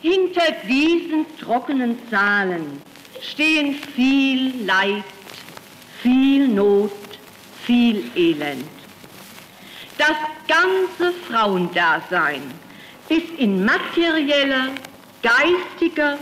Hinter 0.00 0.52
diesen 0.68 1.26
trockenen 1.40 1.98
Zahlen 2.08 2.80
stehen 3.20 3.74
viel 3.74 4.64
Leid, 4.64 5.02
viel 6.00 6.46
Not, 6.46 6.92
viel 7.64 8.04
Elend. 8.14 8.64
Das 9.96 10.16
ganze 10.46 11.12
Frauendasein 11.28 12.42
ist 13.08 13.28
in 13.38 13.64
materieller, 13.64 14.68
geistiger 15.20 16.16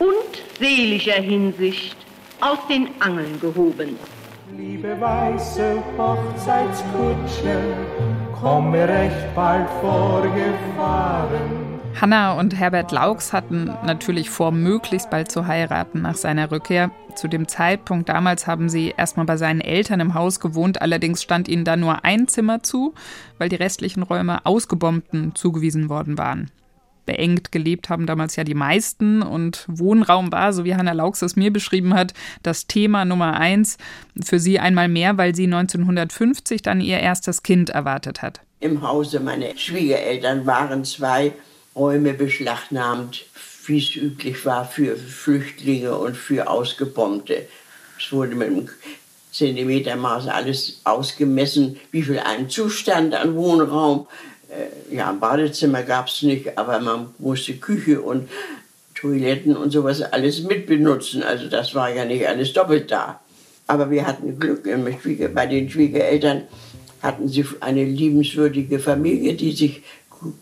und 0.00 0.42
seelischer 0.58 1.22
Hinsicht 1.22 1.96
aus 2.40 2.58
den 2.68 2.88
Angeln 2.98 3.38
gehoben. 3.40 3.96
Liebe 4.56 5.00
weiße 5.00 5.80
Hochzeitskutsche, 5.96 7.62
komme 8.40 8.88
recht 8.88 9.34
bald 9.36 9.68
vorgefahren 9.80 11.63
Hanna 12.00 12.32
und 12.32 12.56
Herbert 12.58 12.90
Laux 12.90 13.32
hatten 13.32 13.66
natürlich 13.84 14.28
vor, 14.28 14.50
möglichst 14.50 15.10
bald 15.10 15.30
zu 15.30 15.46
heiraten 15.46 16.02
nach 16.02 16.16
seiner 16.16 16.50
Rückkehr. 16.50 16.90
Zu 17.14 17.28
dem 17.28 17.46
Zeitpunkt 17.46 18.08
damals 18.08 18.48
haben 18.48 18.68
sie 18.68 18.92
erstmal 18.96 19.26
bei 19.26 19.36
seinen 19.36 19.60
Eltern 19.60 20.00
im 20.00 20.14
Haus 20.14 20.40
gewohnt, 20.40 20.82
allerdings 20.82 21.22
stand 21.22 21.48
ihnen 21.48 21.64
da 21.64 21.76
nur 21.76 22.04
ein 22.04 22.26
Zimmer 22.26 22.64
zu, 22.64 22.94
weil 23.38 23.48
die 23.48 23.56
restlichen 23.56 24.02
Räume 24.02 24.44
Ausgebombten 24.44 25.36
zugewiesen 25.36 25.88
worden 25.88 26.18
waren. 26.18 26.50
Beengt 27.06 27.52
gelebt 27.52 27.90
haben 27.90 28.06
damals 28.06 28.34
ja 28.34 28.44
die 28.44 28.54
meisten 28.54 29.22
und 29.22 29.64
Wohnraum 29.68 30.32
war, 30.32 30.52
so 30.52 30.64
wie 30.64 30.74
Hanna 30.74 30.92
Laux 30.92 31.22
es 31.22 31.36
mir 31.36 31.52
beschrieben 31.52 31.94
hat, 31.94 32.12
das 32.42 32.66
Thema 32.66 33.04
Nummer 33.04 33.34
eins. 33.34 33.76
Für 34.20 34.40
sie 34.40 34.58
einmal 34.58 34.88
mehr, 34.88 35.16
weil 35.16 35.34
sie 35.34 35.44
1950 35.44 36.62
dann 36.62 36.80
ihr 36.80 36.98
erstes 36.98 37.42
Kind 37.42 37.70
erwartet 37.70 38.22
hat. 38.22 38.40
Im 38.58 38.82
Hause 38.82 39.20
meiner 39.20 39.56
Schwiegereltern 39.56 40.46
waren 40.46 40.84
zwei 40.84 41.34
Räume 41.76 42.14
beschlagnahmt, 42.14 43.24
wie 43.66 43.78
es 43.78 43.96
üblich 43.96 44.44
war 44.44 44.66
für 44.66 44.96
Flüchtlinge 44.96 45.96
und 45.96 46.16
für 46.16 46.48
Ausgebombte. 46.48 47.46
Es 47.98 48.12
wurde 48.12 48.34
mit 48.34 48.48
einem 48.48 48.68
Zentimetermaß 49.32 50.28
alles 50.28 50.80
ausgemessen, 50.84 51.80
wie 51.90 52.02
viel 52.02 52.18
ein 52.18 52.48
Zustand 52.48 53.14
an 53.14 53.34
Wohnraum. 53.34 54.06
Äh, 54.48 54.94
ja, 54.94 55.10
ein 55.10 55.18
Badezimmer 55.18 55.82
gab 55.82 56.08
es 56.08 56.22
nicht, 56.22 56.56
aber 56.56 56.78
man 56.80 57.14
musste 57.18 57.54
Küche 57.54 58.00
und 58.00 58.28
Toiletten 58.94 59.56
und 59.56 59.70
sowas 59.70 60.02
alles 60.02 60.42
mitbenutzen. 60.44 61.22
Also 61.22 61.48
das 61.48 61.74
war 61.74 61.92
ja 61.92 62.04
nicht 62.04 62.26
alles 62.26 62.52
doppelt 62.52 62.90
da. 62.90 63.20
Aber 63.66 63.90
wir 63.90 64.06
hatten 64.06 64.38
Glück 64.38 64.62
bei 65.34 65.46
den 65.46 65.70
Schwiegereltern 65.70 66.42
hatten 67.02 67.28
sie 67.28 67.44
eine 67.60 67.84
liebenswürdige 67.84 68.78
Familie, 68.78 69.34
die 69.34 69.52
sich 69.52 69.82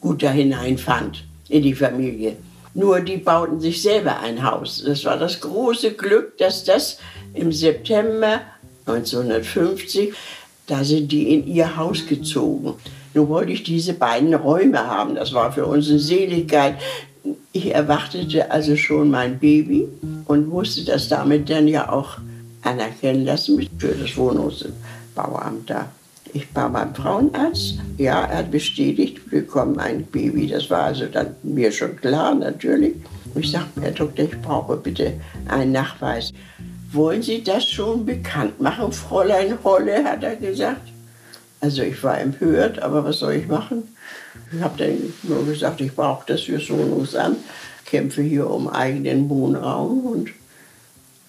gut 0.01 0.23
da 0.23 0.31
hineinfand 0.31 1.25
in 1.49 1.63
die 1.63 1.75
Familie. 1.75 2.37
Nur 2.75 3.01
die 3.01 3.19
bauten 3.19 3.61
sich 3.61 3.83
selber 3.83 4.21
ein 4.21 4.43
Haus. 4.43 4.83
Das 4.85 5.05
war 5.05 5.19
das 5.19 5.41
große 5.41 5.93
Glück, 5.93 6.39
dass 6.39 6.65
das 6.65 6.99
im 7.35 7.53
September 7.53 8.41
1950, 8.87 10.13
da 10.67 10.83
sind 10.83 11.13
die 11.13 11.35
in 11.35 11.47
ihr 11.47 11.77
Haus 11.77 12.07
gezogen. 12.07 12.75
Nun 13.15 13.29
wollte 13.29 13.53
ich 13.53 13.63
diese 13.63 13.93
beiden 13.93 14.35
Räume 14.35 14.87
haben. 14.87 15.15
Das 15.15 15.33
war 15.35 15.53
für 15.53 15.67
uns 15.67 15.89
eine 15.91 15.99
Seligkeit. 15.99 16.77
Ich 17.53 17.75
erwartete 17.75 18.51
also 18.51 18.77
schon 18.77 19.11
mein 19.11 19.39
Baby 19.39 19.87
und 20.27 20.49
musste 20.49 20.85
das 20.85 21.09
damit 21.09 21.51
dann 21.51 21.69
ja 21.69 21.93
auch 21.93 22.19
anerkennen 22.63 23.25
lassen 23.25 23.69
für 23.79 23.89
das 23.89 24.17
Wohnungsbauamt 24.17 25.69
da. 25.69 25.91
Ich 26.35 26.47
war 26.55 26.71
beim 26.71 26.95
Frauenarzt. 26.95 27.79
Ja, 27.99 28.25
er 28.25 28.39
hat 28.39 28.51
bestätigt, 28.51 29.21
wir 29.31 29.43
bekommen 29.43 29.79
ein 29.79 30.05
Baby. 30.05 30.47
Das 30.47 30.71
war 30.71 30.85
also 30.85 31.07
dann 31.07 31.37
mir 31.43 31.71
schon 31.71 31.97
klar, 31.97 32.35
natürlich. 32.35 32.95
Ich 33.35 33.51
sagte, 33.51 33.83
Herr 33.83 33.91
Doktor, 33.91 34.25
ich 34.25 34.41
brauche 34.41 34.77
bitte 34.77 35.15
einen 35.49 35.73
Nachweis. 35.73 36.33
Wollen 36.93 37.23
Sie 37.23 37.43
das 37.43 37.69
schon 37.69 38.05
bekannt 38.07 38.61
machen, 38.61 38.93
Fräulein 38.93 39.59
Holle, 39.65 40.05
hat 40.05 40.23
er 40.23 40.37
gesagt. 40.37 40.89
Also 41.61 41.83
ich 41.83 42.03
war 42.03 42.21
empört, 42.21 42.83
aber 42.83 43.05
was 43.05 43.19
soll 43.19 43.35
ich 43.35 43.47
machen? 43.47 43.85
Ich 44.53 44.61
habe 44.61 44.77
dann 44.79 44.99
nur 45.23 45.47
gesagt, 45.47 45.81
ich 45.81 45.95
brauche 45.95 46.25
das 46.27 46.43
fürs 46.43 46.69
Wohnungsamt, 46.71 47.39
kämpfe 47.87 48.23
hier 48.23 48.51
um 48.51 48.69
eigenen 48.69 49.29
Wohnraum 49.29 50.07
und 50.07 50.31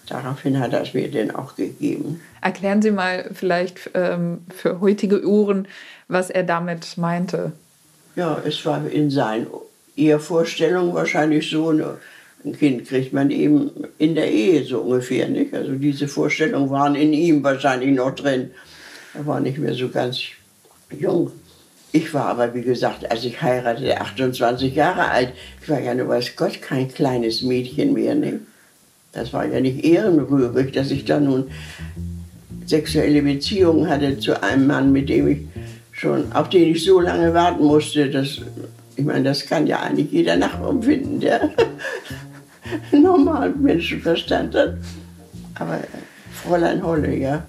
Daraufhin 0.08 0.60
hat 0.60 0.74
er 0.74 0.82
es 0.82 0.94
mir 0.94 1.10
dann 1.10 1.32
auch 1.32 1.56
gegeben. 1.56 2.22
Erklären 2.42 2.82
Sie 2.82 2.92
mal 2.92 3.30
vielleicht 3.34 3.92
ähm, 3.94 4.42
für 4.54 4.82
heutige 4.82 5.26
Uhren, 5.26 5.68
was 6.08 6.30
er 6.30 6.44
damit 6.44 6.98
meinte. 6.98 7.54
Ja, 8.16 8.42
es 8.46 8.66
war 8.66 8.86
in 8.90 9.10
seinen 9.10 9.48
Ehevorstellungen 9.96 10.94
wahrscheinlich 10.94 11.50
so, 11.50 11.70
eine, 11.70 11.98
ein 12.44 12.58
Kind 12.58 12.88
kriegt 12.88 13.14
man 13.14 13.32
eben 13.32 13.72
in 13.98 14.16
der 14.16 14.30
Ehe 14.30 14.64
so 14.66 14.82
ungefähr. 14.82 15.30
Nicht? 15.30 15.54
Also 15.54 15.72
diese 15.74 16.08
Vorstellungen 16.08 16.70
waren 16.70 16.96
in 16.96 17.14
ihm 17.14 17.44
wahrscheinlich 17.44 17.92
noch 17.92 18.14
drin. 18.14 18.52
Er 19.14 19.26
war 19.26 19.40
nicht 19.40 19.58
mehr 19.58 19.74
so 19.74 19.90
ganz 19.90 20.20
jung. 20.92 21.32
Ich 21.92 22.14
war 22.14 22.26
aber, 22.26 22.54
wie 22.56 22.64
gesagt, 22.64 23.10
als 23.10 23.24
ich 23.24 23.42
heiratete, 23.42 24.02
28 24.02 24.74
Jahre 24.76 25.10
alt. 25.10 25.30
Ich 25.62 25.70
war 25.70 25.80
ja 25.80 25.94
nur, 25.94 26.10
weiß 26.10 26.36
Gott, 26.36 26.62
kein 26.62 26.92
kleines 26.92 27.44
Mädchen 27.44 27.94
mehr. 27.94 28.16
Nicht? 28.16 28.40
Das 29.14 29.32
war 29.32 29.46
ja 29.46 29.62
nicht 29.62 29.86
ehrenrührig, 29.86 30.74
dass 30.74 30.90
ich 30.90 31.06
da 31.06 31.20
nun 31.20 31.46
sexuelle 32.66 33.22
Beziehungen 33.22 33.88
hatte 33.88 34.18
zu 34.18 34.42
einem 34.42 34.68
Mann, 34.68 34.92
mit 34.92 35.08
dem 35.08 35.28
ich 35.28 35.38
schon, 35.92 36.32
auf 36.34 36.50
den 36.50 36.72
ich 36.72 36.84
so 36.84 37.00
lange 37.00 37.34
warten 37.34 37.64
musste. 37.64 38.10
Das, 38.10 38.42
ich 38.96 39.06
meine, 39.06 39.24
das 39.24 39.46
kann 39.46 39.68
ja 39.68 39.82
eigentlich 39.82 40.12
jeder 40.12 40.36
nachempfinden, 40.36 41.20
der 41.20 41.52
normalen 42.92 43.62
Menschenverstand 43.62 44.56
hat. 44.56 44.78
Aber 45.56 45.80
Fräulein 46.32 46.84
Holle, 46.84 47.16
ja. 47.16 47.46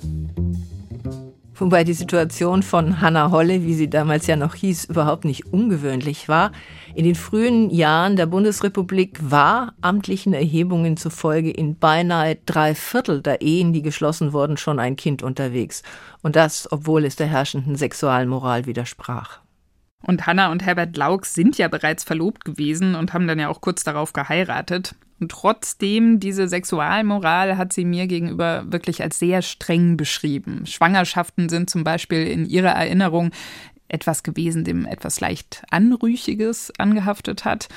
Wobei 1.56 1.84
die 1.84 1.92
Situation 1.92 2.64
von 2.64 3.00
Hannah 3.00 3.30
Holle, 3.30 3.62
wie 3.62 3.74
sie 3.74 3.88
damals 3.88 4.26
ja 4.26 4.34
noch 4.34 4.56
hieß, 4.56 4.86
überhaupt 4.86 5.24
nicht 5.24 5.46
ungewöhnlich 5.52 6.28
war. 6.28 6.50
In 6.96 7.04
den 7.04 7.14
frühen 7.14 7.70
Jahren 7.70 8.16
der 8.16 8.26
Bundesrepublik 8.26 9.18
war 9.22 9.74
amtlichen 9.80 10.34
Erhebungen 10.34 10.96
zufolge 10.96 11.52
in 11.52 11.78
beinahe 11.78 12.38
drei 12.44 12.74
Viertel 12.74 13.22
der 13.22 13.40
Ehen, 13.40 13.72
die 13.72 13.82
geschlossen 13.82 14.32
wurden, 14.32 14.56
schon 14.56 14.80
ein 14.80 14.96
Kind 14.96 15.22
unterwegs. 15.22 15.84
Und 16.22 16.34
das, 16.34 16.70
obwohl 16.72 17.04
es 17.04 17.14
der 17.14 17.28
herrschenden 17.28 17.76
Sexualmoral 17.76 18.66
widersprach. 18.66 19.43
Und 20.06 20.26
Hannah 20.26 20.52
und 20.52 20.64
Herbert 20.64 20.96
Laux 20.96 21.34
sind 21.34 21.56
ja 21.56 21.68
bereits 21.68 22.04
verlobt 22.04 22.44
gewesen 22.44 22.94
und 22.94 23.12
haben 23.12 23.26
dann 23.26 23.38
ja 23.38 23.48
auch 23.48 23.60
kurz 23.60 23.84
darauf 23.84 24.12
geheiratet. 24.12 24.94
Und 25.20 25.30
trotzdem, 25.30 26.20
diese 26.20 26.48
Sexualmoral 26.48 27.56
hat 27.56 27.72
sie 27.72 27.84
mir 27.84 28.06
gegenüber 28.06 28.64
wirklich 28.66 29.02
als 29.02 29.18
sehr 29.18 29.40
streng 29.42 29.96
beschrieben. 29.96 30.66
Schwangerschaften 30.66 31.48
sind 31.48 31.70
zum 31.70 31.84
Beispiel 31.84 32.26
in 32.26 32.46
ihrer 32.46 32.70
Erinnerung 32.70 33.30
etwas 33.88 34.22
gewesen, 34.22 34.64
dem 34.64 34.86
etwas 34.86 35.20
leicht 35.20 35.62
Anrüchiges 35.70 36.72
angehaftet 36.78 37.44
hat. 37.44 37.68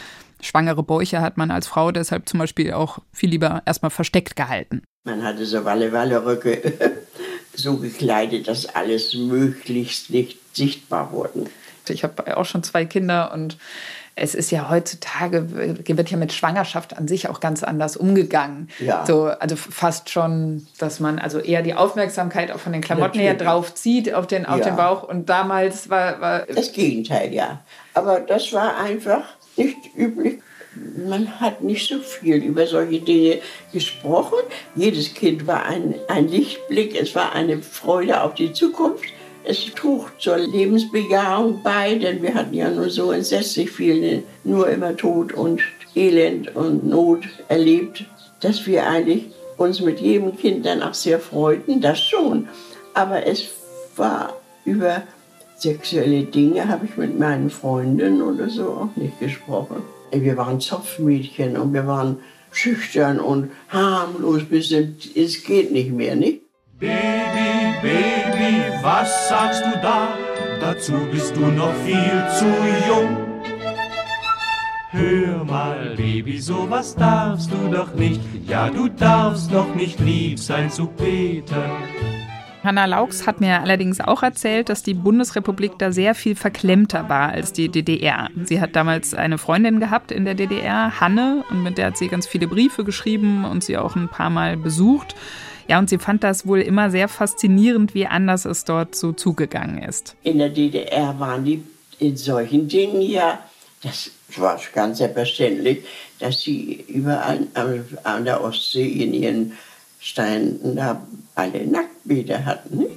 Schwangere 0.42 0.84
Bäuche 0.84 1.22
hat 1.22 1.38
man 1.38 1.52
als 1.52 1.68
Frau 1.68 1.92
deshalb 1.92 2.28
zum 2.28 2.40
Beispiel 2.40 2.74
auch 2.74 3.00
viel 3.12 3.30
lieber 3.30 3.62
erstmal 3.66 3.92
versteckt 3.92 4.36
gehalten. 4.36 4.82
Man 5.06 5.24
hatte 5.24 5.46
so 5.46 5.64
Walle-Walle-Röcke 5.64 6.74
so 7.54 7.78
gekleidet, 7.78 8.48
dass 8.48 8.66
alles 8.66 9.14
möglichst 9.14 10.10
nicht 10.10 10.38
sichtbar 10.56 11.12
wurde. 11.12 11.46
Ich 11.90 12.04
habe 12.04 12.38
auch 12.38 12.46
schon 12.46 12.64
zwei 12.64 12.86
Kinder 12.86 13.32
und 13.34 13.58
es 14.18 14.34
ist 14.34 14.52
ja 14.52 14.70
heutzutage, 14.70 15.46
wird 15.52 16.10
ja 16.10 16.18
mit 16.18 16.34
Schwangerschaft 16.34 16.98
an 16.98 17.08
sich 17.08 17.30
auch 17.30 17.40
ganz 17.40 17.64
anders 17.64 17.96
umgegangen. 17.96 18.70
Ja. 18.80 19.06
So, 19.06 19.26
also 19.26 19.56
fast 19.56 20.10
schon, 20.10 20.66
dass 20.80 21.00
man 21.00 21.20
also 21.20 21.40
eher 21.40 21.62
die 21.62 21.76
Aufmerksamkeit 21.76 22.52
auch 22.52 22.60
von 22.60 22.74
den 22.74 22.82
Klamotten 22.82 23.20
Natürlich. 23.20 23.28
her 23.28 23.36
drauf 23.36 23.76
zieht 23.76 24.14
auf 24.14 24.26
den, 24.26 24.48
auf 24.48 24.60
ja. 24.60 24.66
den 24.66 24.76
Bauch. 24.76 25.04
Und 25.04 25.30
damals 25.30 25.90
war, 25.90 26.20
war. 26.20 26.46
Das 26.48 26.72
Gegenteil, 26.72 27.32
ja. 27.32 27.62
Aber 27.94 28.20
das 28.20 28.52
war 28.54 28.78
einfach 28.78 29.24
nicht 29.56 29.78
üblich. 29.96 30.40
Man 31.08 31.40
hat 31.40 31.62
nicht 31.62 31.88
so 31.88 32.00
viel 32.00 32.38
über 32.38 32.66
solche 32.66 33.00
Dinge 33.00 33.40
gesprochen. 33.72 34.38
Jedes 34.76 35.14
Kind 35.14 35.48
war 35.48 35.66
ein, 35.66 35.96
ein 36.08 36.28
Lichtblick, 36.28 37.00
es 37.00 37.16
war 37.16 37.34
eine 37.34 37.62
Freude 37.62 38.22
auf 38.22 38.36
die 38.36 38.54
Zukunft. 38.54 39.06
Es 39.50 39.64
trug 39.74 40.12
zur 40.20 40.40
Lebensbejahung 40.40 41.64
bei, 41.64 41.96
denn 41.96 42.22
wir 42.22 42.34
hatten 42.34 42.54
ja 42.54 42.70
nur 42.70 42.90
so 42.90 43.14
entsetzlich 43.14 43.72
viel, 43.72 44.24
nur 44.44 44.68
immer 44.68 44.94
Tod 44.98 45.32
und 45.32 45.62
Elend 45.96 46.54
und 46.54 46.86
Not 46.86 47.22
erlebt, 47.48 48.04
dass 48.42 48.68
wir 48.68 48.86
eigentlich 48.86 49.28
uns 49.56 49.80
mit 49.80 50.02
jedem 50.02 50.36
Kind 50.36 50.66
dann 50.66 50.84
auch 50.84 50.94
sehr 50.94 51.18
freuten, 51.18 51.80
das 51.80 51.98
schon. 51.98 52.50
Aber 52.94 53.26
es 53.26 53.48
war 53.96 54.34
über 54.66 55.04
sexuelle 55.56 56.24
Dinge, 56.24 56.68
habe 56.68 56.86
ich 56.86 56.98
mit 56.98 57.18
meinen 57.18 57.50
Freundinnen 57.50 58.22
oder 58.22 58.50
so 58.50 58.64
auch 58.68 58.96
nicht 58.98 59.18
gesprochen. 59.22 59.82
Wir 60.12 60.36
waren 60.36 60.60
Zopfmädchen 60.60 61.56
und 61.56 61.72
wir 61.72 61.88
waren 61.88 62.18
schüchtern 62.52 63.22
und 63.22 63.52
harmlos 63.70 64.44
bis 64.44 64.74
es 64.74 65.42
geht 65.46 65.72
nicht 65.72 65.92
mehr, 65.92 66.18
nicht? 66.18 66.42
Baby, 66.80 67.74
Baby, 67.82 68.62
was 68.84 69.30
sagst 69.30 69.66
du 69.66 69.80
da? 69.82 70.10
Dazu 70.62 70.94
bist 71.12 71.36
du 71.36 71.48
noch 71.48 71.74
viel 71.84 72.24
zu 72.38 72.46
jung. 72.88 73.18
Hör 74.92 75.44
mal, 75.44 75.96
Baby, 75.98 76.40
sowas 76.40 76.96
darfst 76.96 77.52
du 77.52 77.72
doch 77.72 77.96
nicht. 77.96 78.22
Ja, 78.48 78.70
du 78.70 78.90
darfst 78.90 79.52
doch 79.52 79.74
nicht 79.74 80.00
lieb 80.00 80.38
sein 80.38 80.70
zu 80.70 80.86
Peter. 80.86 81.66
Hanna 82.64 82.86
Laux 82.86 83.26
hat 83.26 83.42
mir 83.42 83.60
allerdings 83.60 84.00
auch 84.00 84.22
erzählt, 84.22 84.70
dass 84.70 84.84
die 84.84 84.94
Bundesrepublik 84.94 85.80
da 85.80 85.92
sehr 85.92 86.14
viel 86.14 86.36
verklemmter 86.36 87.10
war 87.10 87.30
als 87.30 87.54
die 87.54 87.70
DDR. 87.70 88.30
Sie 88.44 88.62
hat 88.62 88.76
damals 88.76 89.16
eine 89.16 89.40
Freundin 89.40 89.80
gehabt 89.80 90.12
in 90.12 90.26
der 90.26 90.36
DDR, 90.36 91.00
Hanne, 91.00 91.44
und 91.50 91.64
mit 91.64 91.80
der 91.80 91.88
hat 91.88 91.98
sie 91.98 92.08
ganz 92.08 92.28
viele 92.28 92.48
Briefe 92.48 92.84
geschrieben 92.84 93.46
und 93.46 93.64
sie 93.64 93.78
auch 93.78 93.96
ein 93.96 94.10
paar 94.10 94.30
Mal 94.30 94.58
besucht. 94.58 95.16
Ja, 95.68 95.80
und 95.80 95.90
sie 95.90 95.98
fand 95.98 96.24
das 96.24 96.48
wohl 96.48 96.62
immer 96.62 96.90
sehr 96.90 97.08
faszinierend, 97.08 97.94
wie 97.94 98.08
anders 98.08 98.46
es 98.46 98.64
dort 98.64 98.96
so 98.96 99.12
zugegangen 99.12 99.84
ist. 99.84 100.16
In 100.24 100.38
der 100.38 100.50
DDR 100.50 101.20
waren 101.20 101.44
die 101.44 101.64
in 102.00 102.16
solchen 102.16 102.68
Dingen 102.68 103.02
ja, 103.02 103.40
das 103.84 104.12
Es 104.30 104.40
war 104.40 104.60
ganz 104.74 104.98
selbstverständlich, 104.98 105.86
dass 106.20 106.42
sie 106.42 106.84
überall 106.88 107.48
an 108.04 108.26
der 108.26 108.44
Ostsee 108.44 108.88
in 108.88 109.14
ihren 109.14 109.54
Steinen 110.00 110.76
da 110.76 111.02
alle 111.36 111.66
Nacktbäder 111.66 112.46
hatten. 112.46 112.80
Und 112.80 112.90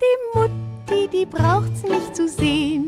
die 0.00 0.38
Mutti, 0.38 1.08
die 1.12 1.26
braucht's 1.26 1.82
nicht 1.82 2.16
zu 2.16 2.28
sehen. 2.28 2.86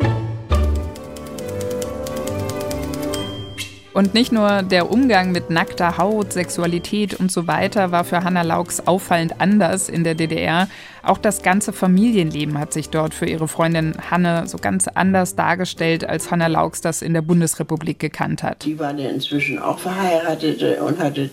Und 3.93 4.15
nicht 4.15 4.31
nur 4.31 4.63
der 4.63 4.89
Umgang 4.89 5.33
mit 5.33 5.51
nackter 5.51 5.99
Haut, 5.99 6.33
Sexualität 6.33 7.19
und 7.19 7.33
so 7.33 7.49
weiter 7.49 7.91
war 7.91 8.05
für 8.05 8.23
Hannah 8.23 8.43
Laux 8.43 8.87
auffallend 8.87 9.41
anders 9.41 9.89
in 9.89 10.05
der 10.05 10.15
DDR. 10.15 10.69
Auch 11.03 11.19
das 11.19 11.43
ganze 11.43 11.73
Familienleben 11.73 12.57
hat 12.59 12.73
sich 12.73 12.91
dort 12.91 13.15
für 13.15 13.27
ihre 13.27 13.49
Freundin 13.49 13.95
Hanne 14.09 14.47
so 14.47 14.59
ganz 14.59 14.87
anders 14.87 15.35
dargestellt, 15.35 16.09
als 16.09 16.31
Hannah 16.31 16.47
Laux 16.47 16.81
das 16.81 17.03
in 17.03 17.15
der 17.15 17.23
Bundesrepublik 17.23 17.99
gekannt 17.99 18.45
hat. 18.45 18.65
Die 18.65 18.79
war 18.79 18.95
ja 18.97 19.11
inzwischen 19.11 19.59
auch 19.59 19.81
verheiratet 19.81 20.63
und 20.81 21.01
hatte 21.01 21.31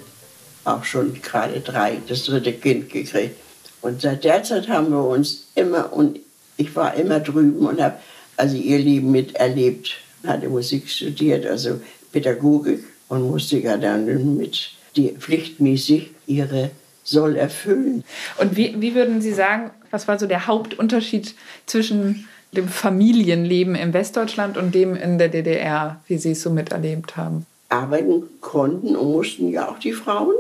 auch 0.66 0.84
schon 0.84 1.22
gerade 1.22 1.60
drei, 1.60 1.98
das 2.08 2.24
dritte 2.24 2.54
Kind 2.54 2.90
gekriegt. 2.90 3.36
Und 3.82 4.02
seit 4.02 4.24
der 4.24 4.42
Zeit 4.42 4.68
haben 4.68 4.90
wir 4.90 5.04
uns 5.04 5.48
immer, 5.54 5.94
und 5.94 6.20
ich 6.58 6.76
war 6.76 6.96
immer 6.96 7.20
drüben 7.20 7.68
und 7.68 7.80
habe 7.80 7.98
also 8.36 8.56
ihr 8.56 8.80
Leben 8.80 9.12
miterlebt, 9.12 9.96
hatte 10.26 10.50
Musik 10.50 10.90
studiert, 10.90 11.46
also 11.46 11.80
Pädagogik 12.18 12.84
und 13.10 13.30
musste 13.30 13.60
ja 13.60 13.78
dann 13.78 14.38
mit 14.38 14.72
die 14.96 15.10
pflichtmäßig 15.10 16.10
ihre 16.26 16.72
Soll 17.04 17.36
erfüllen. 17.36 18.04
Und 18.40 18.58
wie, 18.58 18.82
wie 18.82 18.96
würden 18.96 19.22
Sie 19.22 19.34
sagen, 19.34 19.70
was 19.92 20.08
war 20.08 20.18
so 20.18 20.26
der 20.26 20.48
Hauptunterschied 20.48 21.36
zwischen 21.68 22.28
dem 22.52 22.68
Familienleben 22.68 23.76
in 23.76 23.94
Westdeutschland 23.94 24.58
und 24.58 24.74
dem 24.74 24.96
in 24.96 25.20
der 25.20 25.30
DDR, 25.30 26.02
wie 26.08 26.18
Sie 26.18 26.32
es 26.32 26.42
so 26.42 26.50
miterlebt 26.50 27.16
haben? 27.16 27.46
Arbeiten 27.70 28.24
konnten 28.42 28.96
und 28.96 29.12
mussten 29.12 29.50
ja 29.50 29.70
auch 29.70 29.78
die 29.78 29.94
Frauen, 29.94 30.34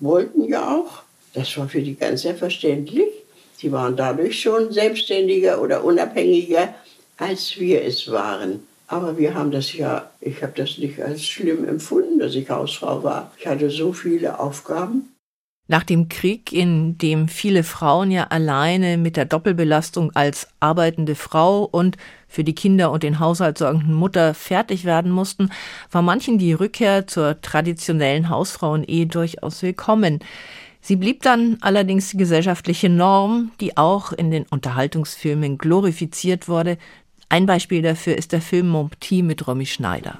wollten 0.00 0.44
ja 0.48 0.76
auch. 0.76 1.02
Das 1.34 1.56
war 1.56 1.68
für 1.68 1.80
die 1.80 1.94
ganz 1.94 2.22
selbstverständlich. 2.22 3.08
Sie 3.56 3.70
waren 3.70 3.96
dadurch 3.96 4.40
schon 4.40 4.72
selbstständiger 4.72 5.62
oder 5.62 5.84
unabhängiger, 5.84 6.74
als 7.18 7.58
wir 7.60 7.84
es 7.84 8.10
waren. 8.10 8.66
Aber 8.90 9.16
wir 9.16 9.34
haben 9.34 9.52
das 9.52 9.72
ja, 9.72 10.10
ich 10.20 10.42
habe 10.42 10.52
das 10.56 10.76
nicht 10.78 11.00
als 11.00 11.24
schlimm 11.24 11.64
empfunden, 11.64 12.18
dass 12.18 12.34
ich 12.34 12.50
Hausfrau 12.50 13.04
war. 13.04 13.30
Ich 13.38 13.46
hatte 13.46 13.70
so 13.70 13.92
viele 13.92 14.40
Aufgaben. 14.40 15.14
Nach 15.68 15.84
dem 15.84 16.08
Krieg, 16.08 16.52
in 16.52 16.98
dem 16.98 17.28
viele 17.28 17.62
Frauen 17.62 18.10
ja 18.10 18.24
alleine 18.30 18.98
mit 18.98 19.16
der 19.16 19.26
Doppelbelastung 19.26 20.10
als 20.16 20.48
arbeitende 20.58 21.14
Frau 21.14 21.62
und 21.62 21.98
für 22.26 22.42
die 22.42 22.56
Kinder 22.56 22.90
und 22.90 23.04
den 23.04 23.20
Haushalt 23.20 23.58
sorgenden 23.58 23.94
Mutter 23.94 24.34
fertig 24.34 24.84
werden 24.84 25.12
mussten, 25.12 25.50
war 25.92 26.02
manchen 26.02 26.38
die 26.38 26.52
Rückkehr 26.52 27.06
zur 27.06 27.40
traditionellen 27.40 28.28
Hausfrauenehe 28.28 29.06
durchaus 29.06 29.62
willkommen. 29.62 30.18
Sie 30.82 30.96
blieb 30.96 31.22
dann 31.22 31.58
allerdings 31.60 32.10
die 32.10 32.16
gesellschaftliche 32.16 32.88
Norm, 32.88 33.50
die 33.60 33.76
auch 33.76 34.12
in 34.12 34.30
den 34.30 34.46
Unterhaltungsfilmen 34.50 35.58
glorifiziert 35.58 36.48
wurde, 36.48 36.78
ein 37.30 37.46
Beispiel 37.46 37.80
dafür 37.80 38.18
ist 38.18 38.32
der 38.32 38.42
Film 38.42 38.68
Mon 38.68 38.90
Petit 38.90 39.22
mit 39.22 39.46
Romy 39.46 39.64
Schneider. 39.64 40.18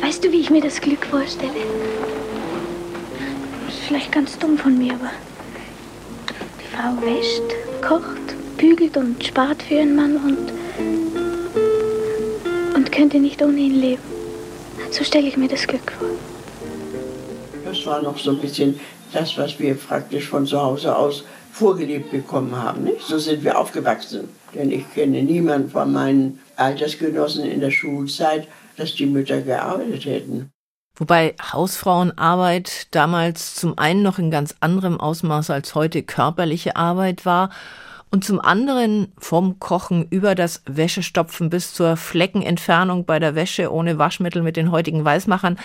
Weißt 0.00 0.24
du, 0.24 0.32
wie 0.32 0.40
ich 0.40 0.50
mir 0.50 0.62
das 0.62 0.80
Glück 0.80 1.04
vorstelle? 1.04 1.52
Das 3.66 3.74
ist 3.74 3.84
vielleicht 3.84 4.10
ganz 4.10 4.38
dumm 4.38 4.56
von 4.56 4.76
mir, 4.76 4.94
aber 4.94 5.10
die 6.58 6.74
Frau 6.74 6.96
wäscht, 7.06 7.42
kocht, 7.86 8.56
bügelt 8.56 8.96
und 8.96 9.22
spart 9.22 9.62
für 9.62 9.74
ihren 9.74 9.94
Mann 9.94 10.16
und 10.16 10.52
und 12.74 12.90
könnte 12.90 13.18
nicht 13.18 13.42
ohne 13.42 13.60
ihn 13.60 13.80
leben. 13.80 14.02
So 14.90 15.04
stelle 15.04 15.28
ich 15.28 15.36
mir 15.36 15.48
das 15.48 15.66
Glück 15.66 15.92
vor. 15.92 16.08
Das 17.66 17.84
war 17.84 18.02
noch 18.02 18.18
so 18.18 18.30
ein 18.30 18.38
bisschen 18.38 18.80
das, 19.12 19.36
was 19.36 19.58
wir 19.58 19.74
praktisch 19.74 20.26
von 20.26 20.46
zu 20.46 20.58
Hause 20.60 20.96
aus 20.96 21.24
vorgelebt 21.52 22.10
bekommen 22.10 22.56
haben. 22.56 22.84
Nicht? 22.84 23.02
So 23.02 23.18
sind 23.18 23.44
wir 23.44 23.58
aufgewachsen. 23.58 24.28
Denn 24.54 24.70
ich 24.70 24.92
kenne 24.94 25.22
niemanden 25.22 25.70
von 25.70 25.92
meinen 25.92 26.40
Altersgenossen 26.56 27.44
in 27.44 27.60
der 27.60 27.70
Schulzeit, 27.70 28.48
dass 28.76 28.94
die 28.94 29.06
Mütter 29.06 29.42
gearbeitet 29.42 30.04
hätten. 30.04 30.50
Wobei 30.96 31.34
Hausfrauenarbeit 31.40 32.94
damals 32.94 33.54
zum 33.54 33.78
einen 33.78 34.02
noch 34.02 34.18
in 34.18 34.30
ganz 34.30 34.56
anderem 34.60 35.00
Ausmaß 35.00 35.50
als 35.50 35.74
heute 35.74 36.02
körperliche 36.02 36.76
Arbeit 36.76 37.24
war 37.24 37.50
und 38.10 38.24
zum 38.24 38.40
anderen 38.40 39.12
vom 39.18 39.60
Kochen 39.60 40.06
über 40.10 40.34
das 40.34 40.62
Wäschestopfen 40.66 41.48
bis 41.48 41.72
zur 41.72 41.96
Fleckenentfernung 41.96 43.04
bei 43.04 43.18
der 43.18 43.34
Wäsche 43.34 43.72
ohne 43.72 43.98
Waschmittel 43.98 44.42
mit 44.42 44.56
den 44.56 44.72
heutigen 44.72 45.04
Weißmachern 45.04 45.58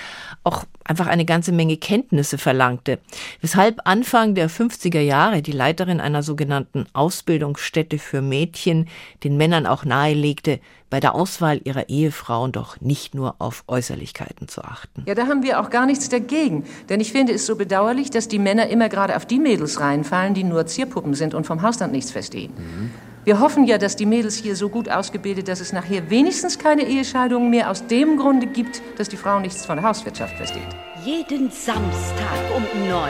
auch 0.44 0.64
einfach 0.86 1.08
eine 1.08 1.26
ganze 1.26 1.52
Menge 1.52 1.76
Kenntnisse 1.76 2.38
verlangte. 2.38 3.00
Weshalb 3.42 3.82
Anfang 3.84 4.36
der 4.36 4.50
50er 4.50 5.02
Jahre 5.02 5.42
die 5.42 5.52
Leiterin 5.52 6.00
einer 6.00 6.24
sogenannten 6.24 6.86
Ausbildungsstätte 6.94 8.00
für 8.00 8.22
Mädchen 8.22 8.88
den 9.24 9.36
Männern 9.36 9.66
auch 9.66 9.84
nahelegte, 9.84 10.62
bei 10.90 11.00
der 11.00 11.16
Auswahl 11.16 11.60
ihrer 11.64 11.90
Ehefrauen 11.90 12.52
doch 12.52 12.80
nicht 12.80 13.16
nur 13.16 13.36
auf 13.40 13.64
Äußerlichkeiten 13.68 14.48
zu 14.48 14.64
achten. 14.64 15.04
Ja, 15.08 15.16
da 15.16 15.28
haben 15.28 15.44
wir 15.44 15.60
auch 15.60 15.70
gar 15.70 15.86
nichts 15.86 16.08
dagegen. 16.08 16.64
Denn 16.88 17.02
ich 17.02 17.12
finde 17.12 17.34
es 17.34 17.46
so 17.46 17.56
bedauerlich, 17.56 18.12
dass 18.12 18.28
die 18.28 18.40
Männer 18.40 18.68
immer 18.68 18.88
gerade 18.88 19.16
auf 19.16 19.26
die 19.26 19.40
Mädels 19.40 19.80
reinfallen, 19.82 20.36
die 20.36 20.44
nur 20.44 20.68
Zierpuppen 20.68 21.16
sind 21.16 21.34
und 21.34 21.46
vom 21.46 21.64
Hausstand 21.64 21.92
nichts 21.92 22.12
verstehen. 22.12 22.54
Mhm. 22.56 22.92
Wir 23.26 23.40
hoffen 23.40 23.66
ja, 23.66 23.80
dass 23.80 23.96
die 23.96 24.06
Mädels 24.06 24.36
hier 24.36 24.56
so 24.56 24.70
gut 24.70 24.88
ausgebildet, 24.88 25.48
dass 25.48 25.60
es 25.60 25.74
nachher 25.74 26.12
wenigstens 26.12 26.60
keine 26.60 26.84
Ehescheidungen 26.84 27.50
mehr 27.50 27.72
aus 27.72 27.88
dem 27.88 28.18
Grunde 28.18 28.46
gibt, 28.46 28.84
dass 29.00 29.10
die 29.10 29.18
Frau 29.18 29.40
nichts 29.40 29.66
von 29.66 29.78
der 29.78 29.88
Hauswirtschaft 29.88 30.36
versteht. 30.36 30.68
Jeden 31.04 31.50
Samstag 31.50 32.56
um 32.56 32.62
neun 32.88 33.10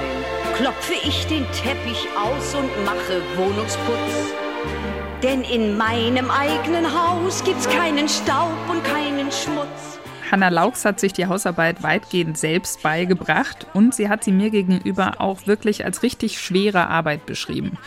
klopfe 0.56 0.94
ich 1.06 1.28
den 1.28 1.46
Teppich 1.48 2.08
aus 2.18 2.56
und 2.56 2.70
mache 2.86 3.22
Wohnungsputz. 3.36 4.34
Denn 5.22 5.42
in 5.42 5.76
meinem 5.76 6.32
eigenen 6.32 6.86
Haus 6.86 7.44
gibt's 7.44 7.68
keinen 7.68 8.08
Staub 8.08 8.56
und 8.70 8.82
keinen 8.86 9.30
Schmutz. 9.34 10.00
Hanna 10.32 10.48
Laux 10.48 10.86
hat 10.86 11.02
sich 11.02 11.12
die 11.12 11.28
Hausarbeit 11.28 11.84
weitgehend 11.84 12.38
selbst 12.38 12.82
beigebracht 12.82 13.68
und 13.74 13.94
sie 13.94 14.08
hat 14.08 14.24
sie 14.24 14.32
mir 14.32 14.50
gegenüber 14.50 15.16
auch 15.20 15.46
wirklich 15.46 15.84
als 15.84 16.04
richtig 16.04 16.40
schwere 16.40 16.88
Arbeit 16.88 17.26
beschrieben. 17.26 17.78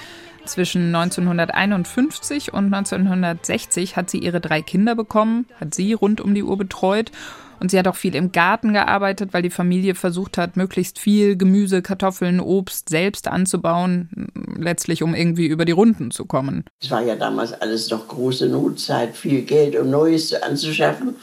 Zwischen 0.49 0.95
1951 0.95 2.55
und 2.55 2.73
1960 2.73 3.97
hat 3.97 4.09
sie 4.09 4.19
ihre 4.19 4.41
drei 4.41 4.63
Kinder 4.63 4.95
bekommen, 4.95 5.45
hat 5.61 5.75
sie 5.75 5.93
rund 5.93 6.23
um 6.23 6.35
die 6.35 6.43
Uhr 6.43 6.57
betreut 6.57 7.13
und 7.61 7.71
sie 7.71 7.79
hat 7.79 7.87
auch 7.87 7.97
viel 7.97 8.15
im 8.15 8.33
Garten 8.33 8.73
gearbeitet, 8.73 9.35
weil 9.35 9.43
die 9.43 9.51
Familie 9.51 9.95
versucht 9.95 10.39
hat, 10.39 10.57
möglichst 10.57 10.99
viel 10.99 11.37
Gemüse, 11.37 11.83
Kartoffeln, 11.83 12.41
Obst 12.41 12.89
selbst 12.89 13.29
anzubauen, 13.29 14.09
letztlich 14.57 15.03
um 15.03 15.15
irgendwie 15.15 15.47
über 15.47 15.67
die 15.67 15.73
Runden 15.73 16.11
zu 16.11 16.25
kommen. 16.25 16.65
Es 16.81 16.91
war 16.91 17.03
ja 17.03 17.15
damals 17.15 17.53
alles 17.53 17.91
noch 17.91 18.09
große 18.09 18.49
Notzeit, 18.49 19.17
viel 19.17 19.43
Geld, 19.43 19.77
um 19.77 19.91
Neues 19.91 20.33
anzuschaffen. 20.33 21.17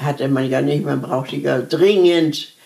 Hatte 0.00 0.26
man 0.26 0.50
ja 0.50 0.60
nicht, 0.60 0.84
man 0.84 1.00
brauchte 1.00 1.36
ja 1.36 1.60
dringend 1.60 2.57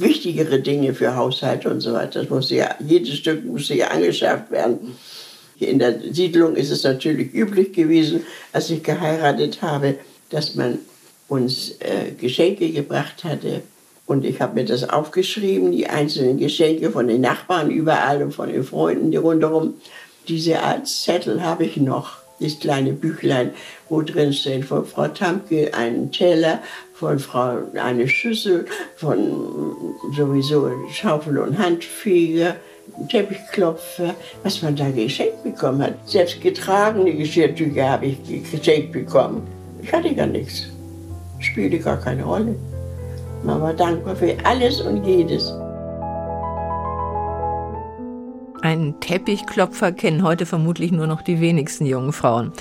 wichtigere 0.00 0.60
Dinge 0.60 0.94
für 0.94 1.16
Haushalt 1.16 1.66
und 1.66 1.80
so 1.80 1.92
weiter. 1.92 2.20
Das 2.20 2.30
musste 2.30 2.56
ja, 2.56 2.74
jedes 2.80 3.16
Stück 3.16 3.44
musste 3.44 3.74
ja 3.74 3.88
angeschafft 3.88 4.50
werden. 4.50 4.96
In 5.58 5.78
der 5.78 6.00
Siedlung 6.12 6.54
ist 6.54 6.70
es 6.70 6.84
natürlich 6.84 7.32
üblich 7.32 7.72
gewesen, 7.72 8.24
als 8.52 8.70
ich 8.70 8.82
geheiratet 8.82 9.62
habe, 9.62 9.96
dass 10.30 10.54
man 10.54 10.78
uns 11.28 11.76
äh, 11.80 12.12
Geschenke 12.18 12.70
gebracht 12.70 13.24
hatte. 13.24 13.62
Und 14.06 14.24
ich 14.24 14.40
habe 14.40 14.54
mir 14.54 14.64
das 14.64 14.88
aufgeschrieben, 14.88 15.72
die 15.72 15.88
einzelnen 15.88 16.38
Geschenke 16.38 16.90
von 16.90 17.08
den 17.08 17.22
Nachbarn 17.22 17.70
überall 17.70 18.22
und 18.22 18.32
von 18.32 18.50
den 18.50 18.62
Freunden 18.62 19.10
die 19.10 19.16
rundherum. 19.16 19.74
Diese 20.28 20.60
Art 20.62 20.86
Zettel 20.86 21.42
habe 21.42 21.64
ich 21.64 21.76
noch, 21.76 22.18
das 22.38 22.58
kleine 22.58 22.92
Büchlein, 22.92 23.52
wo 23.88 24.02
drin 24.02 24.32
steht 24.32 24.66
von 24.66 24.84
Frau 24.84 25.08
Tamke 25.08 25.72
einen 25.72 26.12
Teller, 26.12 26.62
von 26.98 27.18
Frau 27.18 27.58
eine 27.74 28.08
Schüssel, 28.08 28.64
von 28.96 29.94
sowieso 30.16 30.70
Schaufel 30.90 31.38
und 31.38 31.58
Handfeger, 31.58 32.56
Teppichklopfer, 33.10 34.14
was 34.42 34.62
man 34.62 34.76
da 34.76 34.88
geschenkt 34.90 35.42
bekommen 35.42 35.82
hat. 35.82 35.94
Selbst 36.06 36.40
getragene 36.40 37.12
Geschirrtücher 37.14 37.90
habe 37.90 38.06
ich 38.06 38.50
geschenkt 38.50 38.92
bekommen. 38.92 39.46
Ich 39.82 39.92
hatte 39.92 40.14
gar 40.14 40.26
nichts. 40.26 40.68
Spielte 41.40 41.78
gar 41.80 42.00
keine 42.00 42.24
Rolle. 42.24 42.54
Man 43.44 43.60
war 43.60 43.74
dankbar 43.74 44.16
für 44.16 44.34
alles 44.44 44.80
und 44.80 45.04
jedes. 45.04 45.52
Einen 48.66 48.98
Teppichklopfer 48.98 49.92
kennen 49.92 50.24
heute 50.24 50.44
vermutlich 50.44 50.90
nur 50.90 51.06
noch 51.06 51.22
die 51.22 51.40
wenigsten 51.40 51.86
jungen 51.86 52.12
Frauen. 52.12 52.52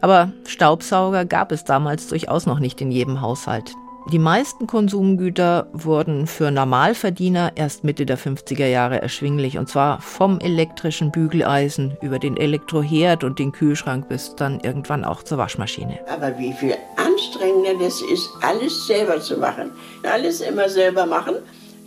Aber 0.00 0.30
Staubsauger 0.46 1.24
gab 1.24 1.50
es 1.50 1.64
damals 1.64 2.06
durchaus 2.06 2.46
noch 2.46 2.60
nicht 2.60 2.80
in 2.80 2.92
jedem 2.92 3.22
Haushalt. 3.22 3.72
Die 4.12 4.20
meisten 4.20 4.68
Konsumgüter 4.68 5.66
wurden 5.72 6.28
für 6.28 6.52
Normalverdiener 6.52 7.54
erst 7.56 7.82
Mitte 7.82 8.06
der 8.06 8.16
50er 8.16 8.68
Jahre 8.68 9.02
erschwinglich. 9.02 9.58
Und 9.58 9.68
zwar 9.68 10.00
vom 10.00 10.38
elektrischen 10.38 11.10
Bügeleisen 11.10 11.96
über 12.02 12.20
den 12.20 12.36
Elektroherd 12.36 13.24
und 13.24 13.40
den 13.40 13.50
Kühlschrank 13.50 14.08
bis 14.08 14.36
dann 14.36 14.60
irgendwann 14.60 15.04
auch 15.04 15.24
zur 15.24 15.38
Waschmaschine. 15.38 15.98
Aber 16.08 16.38
wie 16.38 16.52
viel 16.52 16.76
anstrengender 16.94 17.84
das 17.84 18.00
ist, 18.12 18.30
alles 18.42 18.86
selber 18.86 19.20
zu 19.20 19.38
machen. 19.38 19.72
Alles 20.04 20.40
immer 20.40 20.68
selber 20.68 21.04
machen. 21.04 21.34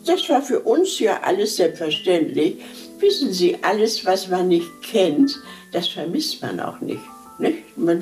Das 0.05 0.27
war 0.29 0.41
für 0.41 0.59
uns 0.59 0.99
ja 0.99 1.21
alles 1.23 1.55
selbstverständlich. 1.55 2.57
Wissen 3.01 3.33
Sie, 3.33 3.57
alles, 3.63 4.05
was 4.05 4.27
man 4.27 4.47
nicht 4.47 4.69
kennt, 4.83 5.37
das 5.71 5.87
vermisst 5.87 6.41
man 6.41 6.59
auch 6.59 6.79
nicht. 6.81 7.01
Nicht? 7.39 7.75
Man 7.75 7.99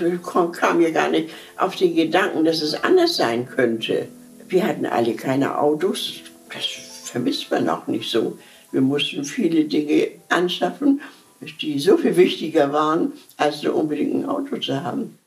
kam 0.52 0.82
ja 0.82 0.90
gar 0.92 1.10
nicht 1.10 1.30
auf 1.56 1.78
den 1.78 1.96
Gedanken, 1.96 2.44
dass 2.44 2.62
es 2.62 2.74
anders 2.84 3.16
sein 3.16 3.48
könnte. 3.48 4.10
Wir 4.50 4.68
hatten 4.68 4.86
alle 4.86 5.14
keine 5.14 5.58
Autos. 5.58 6.16
Das 6.54 6.66
vermisst 7.06 7.50
man 7.50 7.70
auch 7.70 7.88
nicht 7.88 8.12
so. 8.12 8.38
Wir 8.72 8.82
mussten 8.82 9.24
viele 9.24 9.64
Dinge 9.64 10.10
anschaffen, 10.28 11.02
die 11.62 11.80
so 11.80 11.98
viel 11.98 12.18
wichtiger 12.18 12.74
waren, 12.74 13.14
als 13.38 13.64
nur 13.64 13.76
unbedingt 13.76 14.16
ein 14.16 14.26
Auto 14.26 14.58
zu 14.58 14.84
haben. 14.84 15.18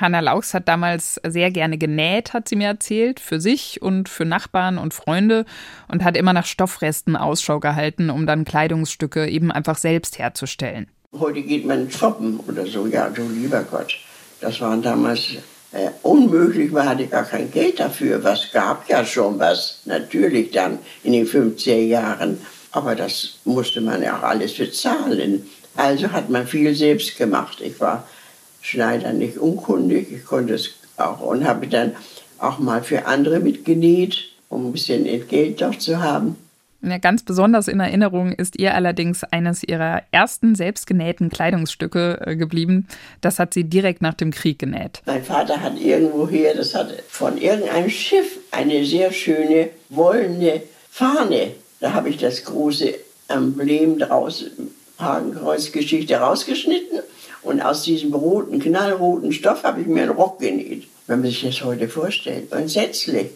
Hanna 0.00 0.20
Laux 0.20 0.54
hat 0.54 0.68
damals 0.68 1.20
sehr 1.26 1.50
gerne 1.50 1.78
genäht, 1.78 2.32
hat 2.32 2.48
sie 2.48 2.56
mir 2.56 2.68
erzählt, 2.68 3.20
für 3.20 3.40
sich 3.40 3.82
und 3.82 4.08
für 4.08 4.24
Nachbarn 4.24 4.78
und 4.78 4.94
Freunde 4.94 5.44
und 5.88 6.02
hat 6.04 6.16
immer 6.16 6.32
nach 6.32 6.46
Stoffresten 6.46 7.16
Ausschau 7.16 7.60
gehalten, 7.60 8.10
um 8.10 8.26
dann 8.26 8.44
Kleidungsstücke 8.44 9.28
eben 9.28 9.52
einfach 9.52 9.76
selbst 9.76 10.18
herzustellen. 10.18 10.88
Heute 11.18 11.42
geht 11.42 11.66
man 11.66 11.90
shoppen 11.90 12.40
oder 12.40 12.66
so, 12.66 12.86
ja, 12.86 13.10
du 13.10 13.28
lieber 13.28 13.62
Gott. 13.64 13.94
Das 14.40 14.60
waren 14.60 14.80
damals 14.80 15.36
äh, 15.72 15.90
unmöglich, 16.02 16.72
man 16.72 16.88
hatte 16.88 17.06
gar 17.06 17.24
kein 17.24 17.50
Geld 17.50 17.78
dafür. 17.78 18.24
Was 18.24 18.50
gab 18.52 18.88
ja 18.88 19.04
schon 19.04 19.38
was, 19.38 19.82
natürlich 19.84 20.50
dann 20.50 20.78
in 21.02 21.12
den 21.12 21.26
50er 21.26 21.74
Jahren. 21.74 22.38
Aber 22.72 22.94
das 22.94 23.38
musste 23.44 23.82
man 23.82 24.02
ja 24.02 24.18
auch 24.18 24.22
alles 24.22 24.56
bezahlen. 24.56 25.46
Also 25.76 26.10
hat 26.10 26.30
man 26.30 26.46
viel 26.46 26.74
selbst 26.74 27.16
gemacht. 27.16 27.60
Ich 27.60 27.78
war 27.80 28.06
Schneider 28.62 29.12
nicht 29.12 29.36
unkundig, 29.36 30.10
ich 30.10 30.24
konnte 30.24 30.54
es 30.54 30.70
auch 30.96 31.20
und 31.20 31.44
habe 31.46 31.66
dann 31.66 31.92
auch 32.38 32.58
mal 32.58 32.82
für 32.82 33.06
andere 33.06 33.40
mitgenäht, 33.40 34.30
um 34.48 34.68
ein 34.68 34.72
bisschen 34.72 35.04
Entgelt 35.04 35.60
doch 35.60 35.76
zu 35.76 36.00
haben. 36.00 36.36
Ja, 36.84 36.98
ganz 36.98 37.22
besonders 37.22 37.68
in 37.68 37.78
Erinnerung 37.78 38.32
ist 38.32 38.58
ihr 38.58 38.74
allerdings 38.74 39.22
eines 39.22 39.62
ihrer 39.62 40.02
ersten 40.10 40.56
selbstgenähten 40.56 41.30
Kleidungsstücke 41.30 42.20
äh, 42.26 42.36
geblieben. 42.36 42.88
Das 43.20 43.38
hat 43.38 43.54
sie 43.54 43.64
direkt 43.64 44.02
nach 44.02 44.14
dem 44.14 44.32
Krieg 44.32 44.58
genäht. 44.58 45.00
Mein 45.06 45.22
Vater 45.22 45.60
hat 45.60 45.80
irgendwoher, 45.80 46.54
das 46.56 46.74
hat 46.74 46.92
von 47.08 47.38
irgendeinem 47.38 47.88
Schiff, 47.88 48.38
eine 48.50 48.84
sehr 48.84 49.12
schöne 49.12 49.70
wollene 49.90 50.62
Fahne. 50.90 51.52
Da 51.78 51.92
habe 51.92 52.08
ich 52.08 52.16
das 52.16 52.44
große 52.44 52.94
Emblem 53.28 54.00
draus, 54.00 54.46
Hakenkreuzgeschichte 54.98 56.16
rausgeschnitten 56.16 57.00
und 57.42 57.60
aus 57.60 57.82
diesem 57.82 58.14
roten, 58.14 58.60
knallroten 58.60 59.32
Stoff 59.32 59.64
habe 59.64 59.80
ich 59.80 59.86
mir 59.86 60.02
einen 60.02 60.12
Rock 60.12 60.38
genäht. 60.38 60.84
Wenn 61.06 61.20
man 61.20 61.28
sich 61.28 61.42
das 61.42 61.62
heute 61.64 61.88
vorstellt, 61.88 62.52
entsetzlich. 62.52 63.30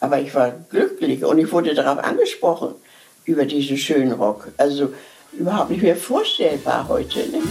Aber 0.00 0.18
ich 0.20 0.34
war 0.34 0.52
glücklich 0.70 1.24
und 1.24 1.38
ich 1.38 1.52
wurde 1.52 1.74
darauf 1.74 2.02
angesprochen 2.02 2.74
über 3.24 3.44
diesen 3.44 3.76
schönen 3.76 4.12
Rock. 4.12 4.48
Also 4.56 4.92
überhaupt 5.32 5.70
nicht 5.70 5.82
mehr 5.82 5.96
vorstellbar 5.96 6.88
heute. 6.88 7.18
Ne? 7.18 7.42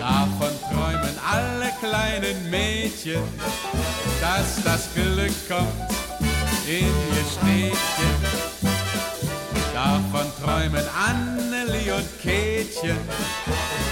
Davon 0.00 0.50
träumen 0.70 1.16
alle 1.30 1.70
kleinen 1.80 2.50
Mädchen, 2.50 3.22
dass 4.20 4.62
das 4.64 4.88
Glück 4.94 5.32
kommt 5.48 5.68
in 6.66 6.84
ihr 6.84 7.24
Städtchen. 7.30 8.21
Davon 9.82 10.26
träumen 10.40 10.84
Anneli 10.96 11.90
und 11.90 12.06
Kätchen, 12.20 12.96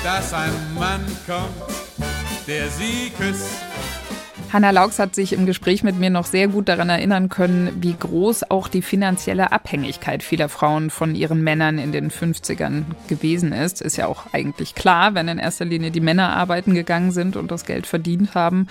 dass 0.05 0.33
ein 0.33 0.53
Mann 0.79 1.05
kommt, 1.27 1.51
der 2.47 2.69
sie 2.69 3.11
küsst 3.19 3.51
Hanna 4.53 4.71
Laux 4.71 5.01
hat 5.01 5.17
sich 5.17 5.33
im 5.33 5.47
Gespräch 5.47 5.83
mit 5.83 5.99
mir 5.99 6.11
noch 6.11 6.27
sehr 6.27 6.47
gut 6.47 6.69
daran 6.69 6.91
erinnern 6.91 7.29
können, 7.29 7.71
wie 7.81 7.95
groß 7.95 8.51
auch 8.51 8.69
die 8.69 8.83
finanzielle 8.83 9.51
Abhängigkeit 9.51 10.23
vieler 10.23 10.49
Frauen 10.49 10.91
von 10.91 11.17
ihren 11.17 11.43
Männern 11.43 11.79
in 11.79 11.91
den 11.91 12.11
50ern 12.11 12.83
gewesen 13.09 13.53
ist. 13.53 13.81
Ist 13.81 13.97
ja 13.97 14.07
auch 14.07 14.27
eigentlich 14.33 14.77
klar, 14.77 15.15
wenn 15.15 15.29
in 15.29 15.39
erster 15.39 15.65
Linie 15.65 15.91
die 15.91 16.01
Männer 16.01 16.37
arbeiten 16.37 16.75
gegangen 16.75 17.13
sind 17.13 17.37
und 17.37 17.51
das 17.51 17.65
Geld 17.65 17.87
verdient 17.87 18.35
haben. 18.35 18.67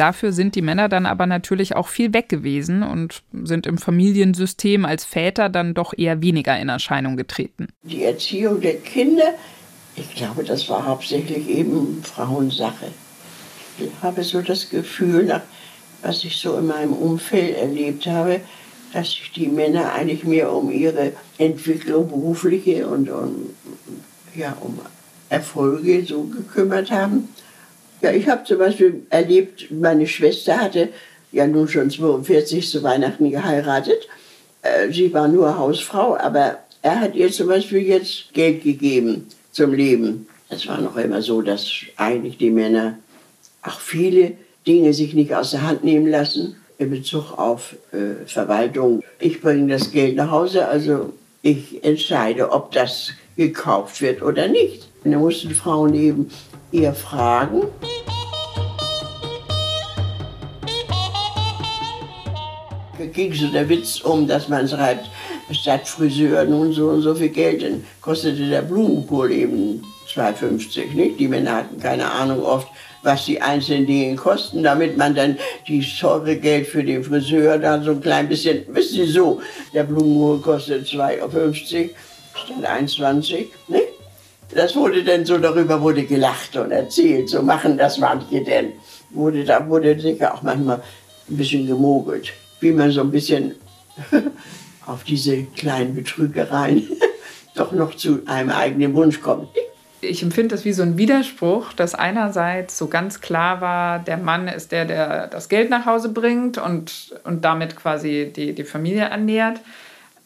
Dafür 0.00 0.32
sind 0.32 0.54
die 0.54 0.62
Männer 0.62 0.88
dann 0.88 1.06
aber 1.06 1.26
natürlich 1.26 1.76
auch 1.76 1.88
viel 1.88 2.14
weg 2.14 2.28
gewesen 2.28 2.82
und 2.82 3.22
sind 3.42 3.66
im 3.66 3.78
Familiensystem 3.78 4.84
als 4.84 5.04
Väter 5.04 5.48
dann 5.48 5.74
doch 5.74 5.92
eher 5.96 6.22
weniger 6.22 6.58
in 6.58 6.68
Erscheinung 6.68 7.16
getreten. 7.16 7.68
Die 7.82 8.04
Erziehung 8.04 8.60
der 8.60 8.76
Kinder, 8.76 9.34
ich 9.96 10.14
glaube, 10.14 10.44
das 10.44 10.68
war 10.68 10.86
hauptsächlich 10.86 11.48
eben 11.48 12.02
Frauensache 12.02 12.86
habe 14.02 14.22
so 14.22 14.40
das 14.40 14.68
Gefühl, 14.68 15.24
nach, 15.24 15.42
was 16.02 16.24
ich 16.24 16.36
so 16.36 16.56
in 16.58 16.66
meinem 16.66 16.92
Umfeld 16.92 17.56
erlebt 17.56 18.06
habe, 18.06 18.40
dass 18.92 19.10
sich 19.10 19.32
die 19.32 19.46
Männer 19.46 19.92
eigentlich 19.92 20.24
mehr 20.24 20.52
um 20.52 20.70
ihre 20.70 21.12
Entwicklung 21.38 22.08
berufliche 22.08 22.86
und 22.86 23.08
um, 23.08 23.50
ja, 24.34 24.56
um 24.60 24.78
Erfolge 25.28 26.04
so 26.04 26.24
gekümmert 26.24 26.90
haben. 26.90 27.28
Ja, 28.02 28.12
ich 28.12 28.28
habe 28.28 28.44
zum 28.44 28.58
Beispiel 28.58 29.02
erlebt, 29.10 29.70
meine 29.70 30.06
Schwester 30.06 30.58
hatte 30.58 30.88
ja 31.32 31.46
nun 31.46 31.68
schon 31.68 31.90
42 31.90 32.68
zu 32.68 32.82
Weihnachten 32.82 33.30
geheiratet. 33.30 34.08
Äh, 34.62 34.90
sie 34.90 35.12
war 35.12 35.28
nur 35.28 35.58
Hausfrau, 35.58 36.16
aber 36.16 36.58
er 36.82 37.00
hat 37.00 37.14
ihr 37.14 37.30
zum 37.30 37.48
Beispiel 37.48 37.80
jetzt 37.80 38.32
Geld 38.32 38.62
gegeben 38.62 39.26
zum 39.52 39.74
Leben. 39.74 40.26
Es 40.48 40.66
war 40.66 40.80
noch 40.80 40.96
immer 40.96 41.20
so, 41.20 41.42
dass 41.42 41.70
eigentlich 41.96 42.38
die 42.38 42.50
Männer 42.50 42.98
auch 43.62 43.80
viele 43.80 44.32
Dinge 44.66 44.94
sich 44.94 45.14
nicht 45.14 45.34
aus 45.34 45.50
der 45.50 45.62
Hand 45.62 45.84
nehmen 45.84 46.06
lassen 46.06 46.56
in 46.78 46.90
Bezug 46.90 47.38
auf 47.38 47.76
äh, 47.92 48.26
Verwaltung. 48.26 49.02
Ich 49.18 49.42
bringe 49.42 49.68
das 49.72 49.92
Geld 49.92 50.16
nach 50.16 50.30
Hause, 50.30 50.66
also 50.66 51.12
ich 51.42 51.84
entscheide, 51.84 52.50
ob 52.50 52.72
das 52.72 53.10
gekauft 53.36 54.00
wird 54.00 54.22
oder 54.22 54.48
nicht. 54.48 54.88
Da 55.04 55.18
mussten 55.18 55.50
Frauen 55.50 55.94
eben 55.94 56.30
eher 56.72 56.94
fragen. 56.94 57.62
Da 62.98 63.06
ging 63.06 63.32
so 63.32 63.46
der 63.48 63.68
Witz 63.68 64.00
um, 64.02 64.26
dass 64.26 64.48
man 64.48 64.68
schreibt, 64.68 65.08
statt 65.52 65.88
Friseur 65.88 66.44
nun 66.44 66.72
so 66.72 66.88
und 66.90 67.02
so 67.02 67.14
viel 67.14 67.30
Geld, 67.30 67.62
dann 67.62 67.84
kostete 68.00 68.48
der 68.48 68.62
Blumenkohl 68.62 69.32
eben 69.32 69.82
2,50. 70.14 70.92
Nicht? 70.94 71.18
Die 71.18 71.28
Männer 71.28 71.56
hatten 71.56 71.80
keine 71.80 72.10
Ahnung 72.10 72.42
oft, 72.42 72.68
was 73.02 73.24
die 73.24 73.40
einzelnen 73.40 73.86
Dinge 73.86 74.16
kosten, 74.16 74.62
damit 74.62 74.96
man 74.96 75.14
dann 75.14 75.38
die 75.66 75.84
teure 75.98 76.36
Geld 76.36 76.66
für 76.66 76.84
den 76.84 77.02
Friseur 77.02 77.58
da 77.58 77.82
so 77.82 77.92
ein 77.92 78.00
klein 78.00 78.28
bisschen, 78.28 78.64
wissen 78.68 78.96
Sie 78.96 79.06
so, 79.06 79.40
der 79.72 79.84
Blumenkohl 79.84 80.40
kostet 80.40 80.86
2,50 80.86 81.20
Euro 81.22 81.52
statt 82.34 82.64
1,20 82.64 83.46
ne? 83.68 83.80
Das 84.54 84.74
wurde 84.74 85.04
dann 85.04 85.24
so, 85.24 85.38
darüber 85.38 85.80
wurde 85.80 86.04
gelacht 86.04 86.56
und 86.56 86.72
erzählt, 86.72 87.28
so 87.28 87.42
machen 87.42 87.78
das 87.78 87.98
manche 87.98 88.42
denn. 88.42 88.72
Wurde, 89.10 89.44
da 89.44 89.66
wurde 89.68 89.98
sicher 89.98 90.34
auch 90.34 90.42
manchmal 90.42 90.82
ein 91.28 91.36
bisschen 91.36 91.66
gemogelt, 91.66 92.32
wie 92.60 92.72
man 92.72 92.90
so 92.90 93.00
ein 93.00 93.10
bisschen 93.10 93.54
auf 94.86 95.04
diese 95.04 95.44
kleinen 95.44 95.94
Betrügereien 95.94 96.88
doch 97.54 97.72
noch 97.72 97.94
zu 97.94 98.22
einem 98.26 98.50
eigenen 98.50 98.94
Wunsch 98.94 99.20
kommt 99.20 99.48
ich 100.02 100.22
empfinde 100.22 100.54
das 100.54 100.64
wie 100.64 100.72
so 100.72 100.82
ein 100.82 100.96
Widerspruch, 100.96 101.72
dass 101.72 101.94
einerseits 101.94 102.78
so 102.78 102.88
ganz 102.88 103.20
klar 103.20 103.60
war, 103.60 103.98
der 103.98 104.16
Mann 104.16 104.48
ist 104.48 104.72
der, 104.72 104.84
der 104.84 105.26
das 105.26 105.48
Geld 105.48 105.70
nach 105.70 105.86
Hause 105.86 106.08
bringt 106.10 106.58
und, 106.58 107.14
und 107.24 107.44
damit 107.44 107.76
quasi 107.76 108.32
die, 108.34 108.54
die 108.54 108.64
Familie 108.64 109.04
ernährt. 109.04 109.60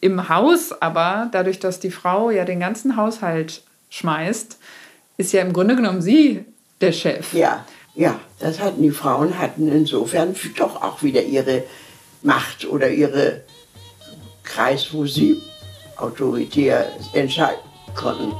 Im 0.01 0.29
Haus 0.29 0.71
aber, 0.81 1.29
dadurch, 1.31 1.59
dass 1.59 1.79
die 1.79 1.91
Frau 1.91 2.29
ja 2.29 2.45
den 2.45 2.59
ganzen 2.59 2.95
Haushalt 2.95 3.63
schmeißt, 3.95 4.57
ist 5.17 5.33
ja 5.33 5.41
im 5.41 5.53
Grunde 5.53 5.75
genommen 5.75 6.01
sie 6.01 6.45
der 6.81 6.91
Chef. 6.91 7.33
Ja, 7.33 7.65
ja, 7.95 8.19
das 8.39 8.59
hatten 8.59 8.81
die 8.81 8.91
Frauen, 8.91 9.39
hatten 9.39 9.71
insofern 9.71 10.35
doch 10.57 10.81
auch 10.81 11.01
wieder 11.01 11.23
ihre 11.23 11.63
Macht 12.21 12.65
oder 12.67 12.89
ihre 12.89 13.43
Kreis, 14.43 14.89
wo 14.91 15.05
sie 15.05 15.41
autoritär 15.97 16.91
entscheiden 17.13 17.59
konnten. 17.95 18.33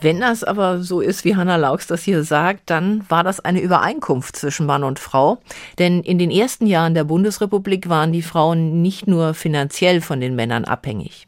Wenn 0.00 0.20
das 0.20 0.44
aber 0.44 0.82
so 0.82 1.00
ist, 1.00 1.24
wie 1.24 1.36
Hanna 1.36 1.56
Laux 1.56 1.86
das 1.86 2.02
hier 2.02 2.22
sagt, 2.22 2.70
dann 2.70 3.04
war 3.08 3.24
das 3.24 3.40
eine 3.40 3.60
Übereinkunft 3.60 4.36
zwischen 4.36 4.66
Mann 4.66 4.84
und 4.84 4.98
Frau. 4.98 5.38
Denn 5.78 6.02
in 6.02 6.18
den 6.18 6.30
ersten 6.30 6.66
Jahren 6.66 6.94
der 6.94 7.04
Bundesrepublik 7.04 7.88
waren 7.88 8.12
die 8.12 8.22
Frauen 8.22 8.82
nicht 8.82 9.06
nur 9.06 9.34
finanziell 9.34 10.00
von 10.00 10.20
den 10.20 10.36
Männern 10.36 10.64
abhängig. 10.64 11.26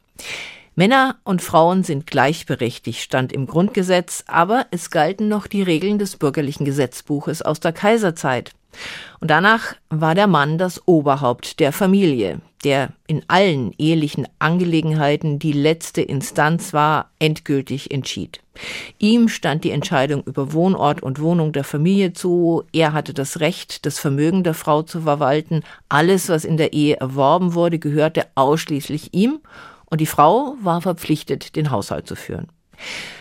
Männer 0.74 1.16
und 1.24 1.42
Frauen 1.42 1.82
sind 1.82 2.06
gleichberechtigt, 2.06 3.00
stand 3.00 3.32
im 3.32 3.46
Grundgesetz, 3.46 4.22
aber 4.28 4.66
es 4.70 4.90
galten 4.90 5.26
noch 5.26 5.48
die 5.48 5.62
Regeln 5.62 5.98
des 5.98 6.16
bürgerlichen 6.16 6.64
Gesetzbuches 6.64 7.42
aus 7.42 7.58
der 7.58 7.72
Kaiserzeit. 7.72 8.52
Und 9.18 9.28
danach 9.28 9.74
war 9.90 10.14
der 10.14 10.28
Mann 10.28 10.56
das 10.56 10.86
Oberhaupt 10.86 11.58
der 11.58 11.72
Familie, 11.72 12.40
der 12.64 12.90
in 13.06 13.22
allen 13.28 13.72
ehelichen 13.78 14.26
Angelegenheiten 14.38 15.38
die 15.38 15.52
letzte 15.52 16.02
Instanz 16.02 16.72
war, 16.72 17.10
endgültig 17.18 17.90
entschied. 17.90 18.40
Ihm 18.98 19.28
stand 19.28 19.64
die 19.64 19.70
Entscheidung 19.70 20.22
über 20.24 20.52
Wohnort 20.52 21.02
und 21.02 21.20
Wohnung 21.20 21.52
der 21.52 21.64
Familie 21.64 22.12
zu, 22.12 22.64
er 22.72 22.92
hatte 22.92 23.14
das 23.14 23.40
Recht, 23.40 23.86
das 23.86 23.98
Vermögen 23.98 24.42
der 24.42 24.54
Frau 24.54 24.82
zu 24.82 25.02
verwalten, 25.02 25.62
alles, 25.88 26.28
was 26.28 26.44
in 26.44 26.56
der 26.56 26.72
Ehe 26.72 26.96
erworben 26.96 27.54
wurde, 27.54 27.78
gehörte 27.78 28.26
ausschließlich 28.34 29.14
ihm, 29.14 29.40
und 29.90 30.00
die 30.00 30.06
Frau 30.06 30.56
war 30.60 30.82
verpflichtet, 30.82 31.56
den 31.56 31.70
Haushalt 31.70 32.06
zu 32.06 32.16
führen. 32.16 32.48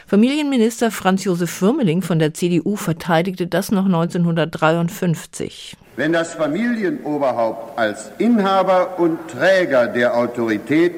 Familienminister 0.09 0.89
Franz 0.89 1.25
Josef 1.25 1.51
Firmeling 1.51 2.01
von 2.01 2.17
der 2.17 2.33
CDU 2.33 2.77
verteidigte 2.77 3.45
das 3.45 3.73
noch 3.73 3.87
1953. 3.87 5.75
Wenn 5.97 6.13
das 6.13 6.33
Familienoberhaupt 6.35 7.77
als 7.77 8.09
Inhaber 8.17 8.99
und 8.99 9.19
Träger 9.27 9.87
der 9.87 10.15
Autorität 10.15 10.93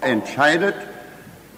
entscheidet, 0.00 0.76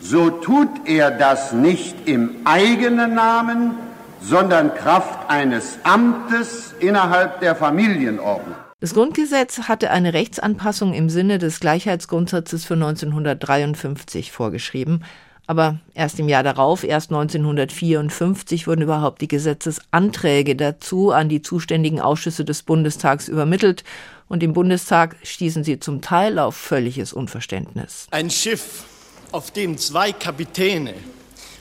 so 0.01 0.31
tut 0.31 0.69
er 0.87 1.13
das 1.13 1.53
nicht 1.53 2.09
im 2.09 2.39
eigenen 2.45 3.15
Namen, 3.15 3.77
sondern 4.21 4.75
Kraft 4.75 5.31
eines 5.31 5.79
Amtes 5.85 6.75
innerhalb 6.81 7.39
der 7.39 7.55
Familienordnung. 7.55 8.57
Das 8.81 8.95
Grundgesetz 8.95 9.61
hatte 9.69 9.93
eine 9.93 10.13
Rechtsanpassung 10.13 10.93
im 10.93 11.09
Sinne 11.09 11.39
des 11.39 11.61
Gleichheitsgrundsatzes 11.61 12.65
für 12.65 12.75
1953 12.75 14.33
vorgeschrieben. 14.33 15.05
Aber 15.47 15.79
erst 15.93 16.19
im 16.19 16.29
Jahr 16.29 16.43
darauf, 16.43 16.85
erst 16.85 17.11
1954, 17.11 18.67
wurden 18.67 18.83
überhaupt 18.83 19.21
die 19.21 19.29
Gesetzesanträge 19.29 20.57
dazu 20.57 21.11
an 21.11 21.29
die 21.29 21.43
zuständigen 21.43 22.01
Ausschüsse 22.01 22.45
des 22.45 22.63
Bundestags 22.63 23.29
übermittelt. 23.29 23.85
Und 24.27 24.43
im 24.43 24.55
Bundestag 24.55 25.17
stießen 25.23 25.65
sie 25.65 25.79
zum 25.79 26.01
Teil 26.01 26.39
auf 26.39 26.57
völliges 26.57 27.13
Unverständnis. 27.13 28.07
Ein 28.11 28.31
Schiff, 28.31 28.85
auf 29.33 29.51
dem 29.51 29.77
zwei 29.77 30.13
Kapitäne 30.13 30.95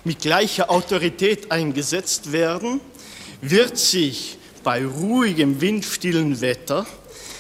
mit 0.06 0.20
gleicher 0.20 0.72
Autorität 0.72 1.52
eingesetzt 1.52 2.32
werden, 2.32 2.80
wird 3.42 3.78
sich 3.78 4.38
bei 4.64 4.86
ruhigem, 4.86 5.60
windstillen 5.60 6.40
Wetter 6.40 6.86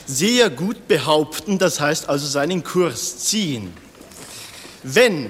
sehr 0.06 0.50
gut 0.50 0.90
behaupten, 0.90 1.58
das 1.58 1.80
heißt 1.80 2.10
also 2.10 2.28
seinen 2.28 2.64
Kurs 2.64 3.20
ziehen. 3.20 3.72
Wenn 4.84 5.30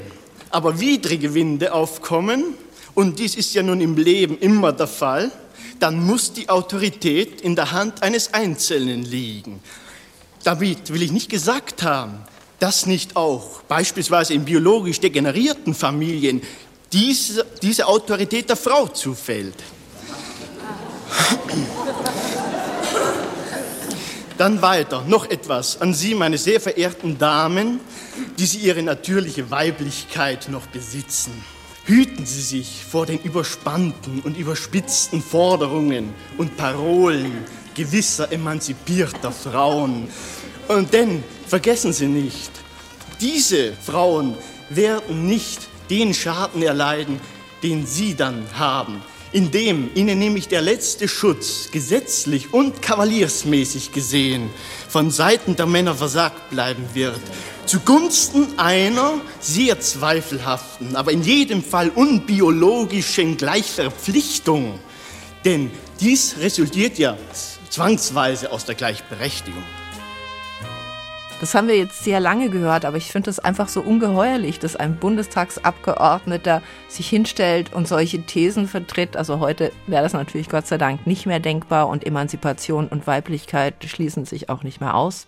aber 0.53 0.79
widrige 0.79 1.33
Winde 1.33 1.73
aufkommen, 1.73 2.55
und 2.93 3.17
dies 3.17 3.35
ist 3.35 3.55
ja 3.55 3.63
nun 3.63 3.81
im 3.81 3.97
Leben 3.97 4.37
immer 4.37 4.71
der 4.71 4.87
Fall, 4.87 5.31
dann 5.79 6.05
muss 6.05 6.31
die 6.31 6.47
Autorität 6.47 7.41
in 7.41 7.55
der 7.55 7.71
Hand 7.71 8.03
eines 8.03 8.35
Einzelnen 8.35 9.01
liegen. 9.01 9.59
Damit 10.43 10.93
will 10.93 11.01
ich 11.01 11.11
nicht 11.11 11.29
gesagt 11.29 11.81
haben, 11.81 12.19
dass 12.59 12.85
nicht 12.85 13.15
auch 13.15 13.61
beispielsweise 13.63 14.35
in 14.35 14.45
biologisch 14.45 14.99
degenerierten 14.99 15.73
Familien 15.73 16.41
diese, 16.91 17.45
diese 17.61 17.87
Autorität 17.87 18.47
der 18.47 18.55
Frau 18.55 18.87
zufällt. 18.87 19.55
Dann 24.37 24.63
weiter, 24.63 25.03
noch 25.07 25.29
etwas 25.29 25.79
an 25.79 25.93
Sie, 25.93 26.15
meine 26.15 26.39
sehr 26.39 26.59
verehrten 26.59 27.19
Damen, 27.19 27.79
die 28.39 28.47
Sie 28.47 28.57
Ihre 28.57 28.81
natürliche 28.81 29.51
Weiblichkeit 29.51 30.49
noch 30.49 30.65
besitzen. 30.67 31.33
Hüten 31.85 32.25
Sie 32.25 32.41
sich 32.41 32.83
vor 32.83 33.05
den 33.05 33.19
überspannten 33.19 34.21
und 34.21 34.35
überspitzten 34.35 35.21
Forderungen 35.21 36.15
und 36.37 36.57
Parolen 36.57 37.45
gewisser 37.75 38.31
emanzipierter 38.31 39.31
Frauen. 39.31 40.07
Und 40.67 40.93
denn 40.93 41.23
vergessen 41.45 41.93
Sie 41.93 42.07
nicht, 42.07 42.51
diese 43.21 43.73
Frauen 43.73 44.35
werden 44.69 45.27
nicht 45.27 45.67
den 45.91 46.13
Schaden 46.13 46.63
erleiden, 46.63 47.19
den 47.61 47.85
Sie 47.85 48.15
dann 48.15 48.45
haben 48.57 49.01
indem 49.33 49.89
ihnen 49.95 50.19
nämlich 50.19 50.47
der 50.47 50.61
letzte 50.61 51.07
Schutz 51.07 51.69
gesetzlich 51.71 52.53
und 52.53 52.81
kavaliersmäßig 52.81 53.91
gesehen 53.91 54.49
von 54.87 55.11
Seiten 55.11 55.55
der 55.55 55.65
Männer 55.65 55.95
versagt 55.95 56.51
bleiben 56.51 56.85
wird, 56.93 57.19
zugunsten 57.65 58.47
einer 58.57 59.19
sehr 59.39 59.79
zweifelhaften, 59.79 60.95
aber 60.95 61.11
in 61.11 61.23
jedem 61.23 61.63
Fall 61.63 61.89
unbiologischen 61.89 63.35
Gleichverpflichtung. 63.35 64.79
Denn 65.43 65.71
dies 65.99 66.35
resultiert 66.39 66.97
ja 66.99 67.17
zwangsweise 67.69 68.51
aus 68.51 68.65
der 68.65 68.75
Gleichberechtigung. 68.75 69.63
Das 71.43 71.55
haben 71.55 71.67
wir 71.67 71.77
jetzt 71.77 72.05
sehr 72.05 72.21
lange 72.21 72.49
gehört, 72.49 72.85
aber 72.85 72.95
ich 72.95 73.11
finde 73.11 73.29
es 73.29 73.37
einfach 73.37 73.67
so 73.67 73.81
ungeheuerlich, 73.81 74.59
dass 74.59 74.77
ein 74.77 74.95
Bundestagsabgeordneter 74.95 76.61
sich 76.87 77.09
hinstellt 77.09 77.73
und 77.73 77.85
solche 77.85 78.21
Thesen 78.21 78.65
vertritt. 78.65 79.17
Also 79.17 79.41
heute 79.41 79.73
wäre 79.85 80.03
das 80.03 80.13
natürlich 80.13 80.47
Gott 80.47 80.67
sei 80.67 80.77
Dank 80.77 81.05
nicht 81.05 81.25
mehr 81.25 81.41
denkbar 81.41 81.89
und 81.89 82.07
Emanzipation 82.07 82.87
und 82.87 83.07
Weiblichkeit 83.07 83.83
schließen 83.83 84.23
sich 84.23 84.47
auch 84.47 84.63
nicht 84.63 84.79
mehr 84.79 84.95
aus. 84.95 85.27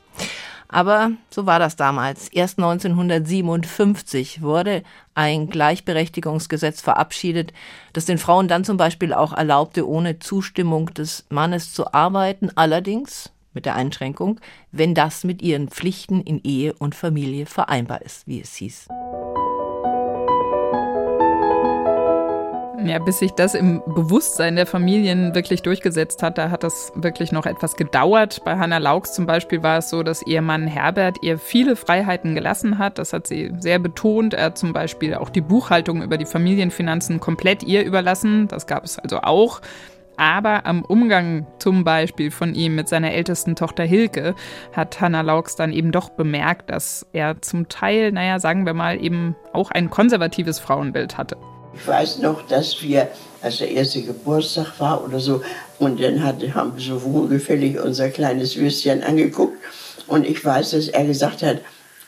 Aber 0.69 1.12
so 1.30 1.45
war 1.45 1.60
das 1.60 1.75
damals. 1.75 2.30
Erst 2.30 2.60
1957 2.60 4.41
wurde 4.41 4.84
ein 5.15 5.49
Gleichberechtigungsgesetz 5.49 6.80
verabschiedet, 6.80 7.51
das 7.91 8.06
den 8.06 8.19
Frauen 8.19 8.47
dann 8.47 8.63
zum 8.63 8.78
Beispiel 8.78 9.13
auch 9.13 9.34
erlaubte, 9.34 9.86
ohne 9.86 10.19
Zustimmung 10.19 10.93
des 10.93 11.25
Mannes 11.30 11.73
zu 11.73 11.93
arbeiten. 11.93 12.51
Allerdings 12.56 13.32
mit 13.55 13.65
der 13.65 13.75
Einschränkung, 13.75 14.39
wenn 14.71 14.93
das 14.93 15.23
mit 15.23 15.41
ihren 15.41 15.69
Pflichten 15.69 16.21
in 16.21 16.41
Ehe 16.43 16.73
und 16.73 16.93
Familie 16.93 17.45
vereinbar 17.45 18.01
ist, 18.01 18.27
wie 18.27 18.41
es 18.41 18.55
hieß. 18.55 18.87
Ja, 22.85 22.99
bis 22.99 23.17
sich 23.17 23.31
das 23.31 23.55
im 23.55 23.81
Bewusstsein 23.87 24.55
der 24.55 24.67
Familien 24.67 25.33
wirklich 25.33 25.63
durchgesetzt 25.63 26.21
hat, 26.21 26.37
da 26.37 26.51
hat 26.51 26.61
das 26.61 26.91
wirklich 26.93 27.31
noch 27.31 27.47
etwas 27.47 27.77
gedauert. 27.77 28.43
Bei 28.45 28.57
Hannah 28.57 28.77
Laux 28.77 29.11
zum 29.11 29.25
Beispiel 29.25 29.63
war 29.63 29.79
es 29.79 29.89
so, 29.89 30.03
dass 30.03 30.21
ihr 30.27 30.43
Mann 30.43 30.67
Herbert 30.67 31.17
ihr 31.23 31.39
viele 31.39 31.75
Freiheiten 31.75 32.35
gelassen 32.35 32.77
hat. 32.77 32.99
Das 32.99 33.11
hat 33.11 33.25
sie 33.25 33.51
sehr 33.59 33.79
betont. 33.79 34.35
Er 34.35 34.45
hat 34.45 34.59
zum 34.59 34.71
Beispiel 34.71 35.15
auch 35.15 35.29
die 35.29 35.41
Buchhaltung 35.41 36.03
über 36.03 36.19
die 36.19 36.27
Familienfinanzen 36.27 37.19
komplett 37.19 37.63
ihr 37.63 37.83
überlassen. 37.83 38.47
Das 38.49 38.67
gab 38.67 38.83
es 38.83 38.99
also 38.99 39.21
auch. 39.21 39.61
Aber 40.17 40.65
am 40.65 40.84
Umgang 40.84 41.45
zum 41.60 41.84
Beispiel 41.84 42.32
von 42.32 42.56
ihm 42.56 42.75
mit 42.75 42.88
seiner 42.88 43.13
ältesten 43.13 43.56
Tochter 43.56 43.84
Hilke 43.84 44.36
hat 44.73 45.01
Hannah 45.01 45.21
Laux 45.21 45.56
dann 45.56 45.73
eben 45.73 45.91
doch 45.91 46.10
bemerkt, 46.10 46.69
dass 46.69 47.06
er 47.13 47.41
zum 47.41 47.67
Teil, 47.69 48.12
naja, 48.12 48.39
sagen 48.39 48.65
wir 48.65 48.73
mal, 48.73 49.04
eben 49.04 49.36
auch 49.54 49.71
ein 49.71 49.89
konservatives 49.89 50.60
Frauenbild 50.60 51.17
hatte. 51.17 51.38
Ich 51.73 51.86
weiß 51.86 52.19
noch, 52.19 52.47
dass 52.47 52.82
wir, 52.82 53.10
als 53.41 53.58
der 53.58 53.71
erste 53.71 54.01
Geburtstag 54.01 54.80
war 54.80 55.04
oder 55.04 55.19
so, 55.19 55.41
und 55.80 56.01
dann 56.01 56.23
hat, 56.23 56.38
haben 56.54 56.73
wir 56.75 56.82
so 56.82 57.04
wohlgefällig 57.04 57.80
unser 57.80 58.10
kleines 58.10 58.56
Würstchen 58.56 59.04
angeguckt. 59.04 59.58
Und 60.08 60.25
ich 60.25 60.43
weiß, 60.43 60.71
dass 60.71 60.88
er 60.88 61.06
gesagt 61.06 61.43
hat, 61.43 61.60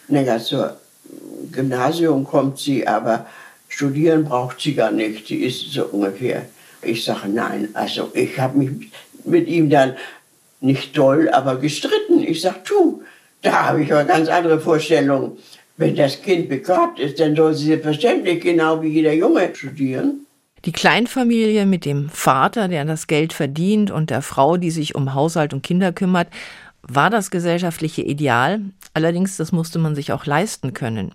naja, 0.07 0.39
zur 0.39 0.77
Gymnasium 1.51 2.23
kommt 2.23 2.59
sie, 2.59 2.87
aber 2.87 3.25
studieren 3.67 4.23
braucht 4.23 4.61
sie 4.61 4.73
gar 4.73 4.91
nicht. 4.91 5.27
Die 5.29 5.43
ist 5.43 5.73
so 5.73 5.85
ungefähr 5.85 6.45
ich 6.87 7.03
sage 7.03 7.29
nein. 7.29 7.69
Also 7.73 8.11
ich 8.13 8.39
habe 8.39 8.57
mich 8.57 8.91
mit 9.25 9.47
ihm 9.47 9.69
dann 9.69 9.95
nicht 10.61 10.97
doll, 10.97 11.29
aber 11.29 11.57
gestritten. 11.57 12.23
Ich 12.23 12.41
sage, 12.41 12.63
tu, 12.63 13.01
da 13.41 13.67
habe 13.67 13.83
ich 13.83 13.91
aber 13.91 14.05
ganz 14.05 14.29
andere 14.29 14.59
Vorstellungen. 14.59 15.37
Wenn 15.77 15.95
das 15.95 16.21
Kind 16.21 16.49
begabt 16.49 16.99
ist, 16.99 17.19
dann 17.19 17.35
soll 17.35 17.53
sie 17.53 17.67
selbstverständlich 17.67 18.41
genau 18.41 18.81
wie 18.81 18.87
jeder 18.87 19.13
Junge 19.13 19.53
studieren. 19.53 20.25
Die 20.65 20.71
Kleinfamilie 20.71 21.67
mit 21.67 21.85
dem 21.85 22.09
Vater, 22.09 22.67
der 22.67 22.83
das 22.83 23.05
Geld 23.05 23.31
verdient, 23.31 23.91
und 23.91 24.09
der 24.09 24.23
Frau, 24.23 24.57
die 24.57 24.71
sich 24.71 24.95
um 24.95 25.13
Haushalt 25.13 25.53
und 25.53 25.61
Kinder 25.61 25.91
kümmert, 25.91 26.27
war 26.87 27.09
das 27.09 27.31
gesellschaftliche 27.31 28.01
Ideal, 28.01 28.61
allerdings 28.93 29.37
das 29.37 29.51
musste 29.51 29.79
man 29.79 29.95
sich 29.95 30.11
auch 30.11 30.25
leisten 30.25 30.73
können. 30.73 31.13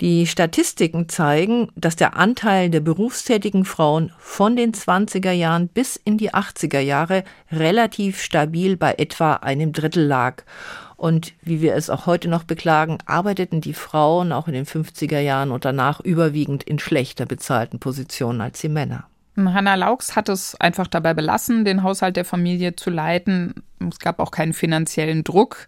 Die 0.00 0.26
Statistiken 0.26 1.08
zeigen, 1.08 1.68
dass 1.74 1.96
der 1.96 2.16
Anteil 2.16 2.70
der 2.70 2.80
berufstätigen 2.80 3.64
Frauen 3.64 4.12
von 4.18 4.56
den 4.56 4.72
20er 4.72 5.32
Jahren 5.32 5.68
bis 5.68 5.96
in 5.96 6.16
die 6.16 6.32
80er 6.32 6.80
Jahre 6.80 7.24
relativ 7.50 8.22
stabil 8.22 8.76
bei 8.76 8.94
etwa 8.94 9.34
einem 9.34 9.72
Drittel 9.72 10.06
lag. 10.06 10.44
Und 10.96 11.32
wie 11.40 11.62
wir 11.62 11.74
es 11.74 11.88
auch 11.88 12.06
heute 12.06 12.28
noch 12.28 12.44
beklagen, 12.44 12.98
arbeiteten 13.06 13.60
die 13.62 13.74
Frauen 13.74 14.32
auch 14.32 14.48
in 14.48 14.54
den 14.54 14.66
50er 14.66 15.20
Jahren 15.20 15.50
und 15.50 15.64
danach 15.64 16.00
überwiegend 16.00 16.62
in 16.62 16.78
schlechter 16.78 17.24
bezahlten 17.24 17.80
Positionen 17.80 18.40
als 18.42 18.60
die 18.60 18.68
Männer. 18.68 19.04
Hanna 19.38 19.76
Laux 19.76 20.14
hat 20.16 20.28
es 20.28 20.54
einfach 20.60 20.86
dabei 20.86 21.14
belassen, 21.14 21.64
den 21.64 21.82
Haushalt 21.82 22.16
der 22.16 22.24
Familie 22.24 22.76
zu 22.76 22.90
leiten. 22.90 23.54
Es 23.88 23.98
gab 23.98 24.18
auch 24.20 24.30
keinen 24.30 24.52
finanziellen 24.52 25.24
Druck. 25.24 25.66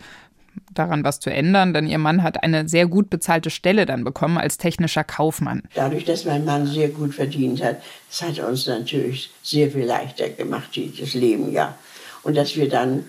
daran 0.74 1.04
was 1.04 1.20
zu 1.20 1.30
ändern, 1.30 1.74
denn 1.74 1.86
ihr 1.86 1.98
Mann 1.98 2.22
hat 2.22 2.42
eine 2.42 2.68
sehr 2.68 2.86
gut 2.86 3.10
bezahlte 3.10 3.50
Stelle 3.50 3.86
dann 3.86 4.04
bekommen 4.04 4.38
als 4.38 4.58
technischer 4.58 5.04
Kaufmann. 5.04 5.62
Dadurch, 5.74 6.04
dass 6.04 6.24
mein 6.24 6.44
Mann 6.44 6.66
sehr 6.66 6.88
gut 6.88 7.14
verdient 7.14 7.62
hat, 7.62 7.82
das 8.08 8.22
hat 8.22 8.38
uns 8.40 8.66
natürlich 8.66 9.30
sehr 9.42 9.70
viel 9.70 9.84
leichter 9.84 10.28
gemacht, 10.28 10.78
das 11.00 11.14
Leben, 11.14 11.52
ja. 11.52 11.76
Und 12.22 12.36
dass 12.36 12.56
wir 12.56 12.68
dann 12.68 13.04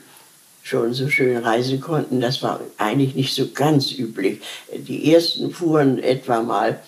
schon 0.64 0.94
so 0.94 1.10
schön 1.10 1.38
reisen 1.38 1.82
konnten, 1.82 2.22
das 2.22 2.42
war 2.42 2.62
eigentlich 2.78 3.16
nicht 3.16 3.36
so 3.36 3.50
ganz 3.54 3.92
üblich. 3.92 4.42
Die 4.76 5.14
ersten 5.14 5.52
fuhren 5.52 6.00
etwa 6.00 6.42
mal 6.42 6.80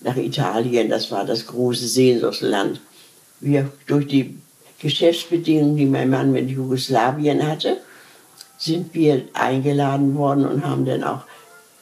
nach 0.00 0.16
Italien, 0.16 0.88
das 0.88 1.10
war 1.10 1.26
das 1.26 1.46
große 1.46 1.86
Sehnsuchtsland. 1.86 2.80
Wir 3.40 3.70
durch 3.86 4.06
die 4.06 4.36
Geschäftsbedingungen, 4.80 5.76
die 5.76 5.86
mein 5.86 6.10
Mann 6.10 6.32
mit 6.32 6.48
Jugoslawien 6.50 7.46
hatte, 7.46 7.78
sind 8.58 8.94
wir 8.94 9.24
eingeladen 9.34 10.14
worden 10.16 10.46
und 10.46 10.66
haben 10.66 10.84
dann 10.84 11.04
auch 11.04 11.22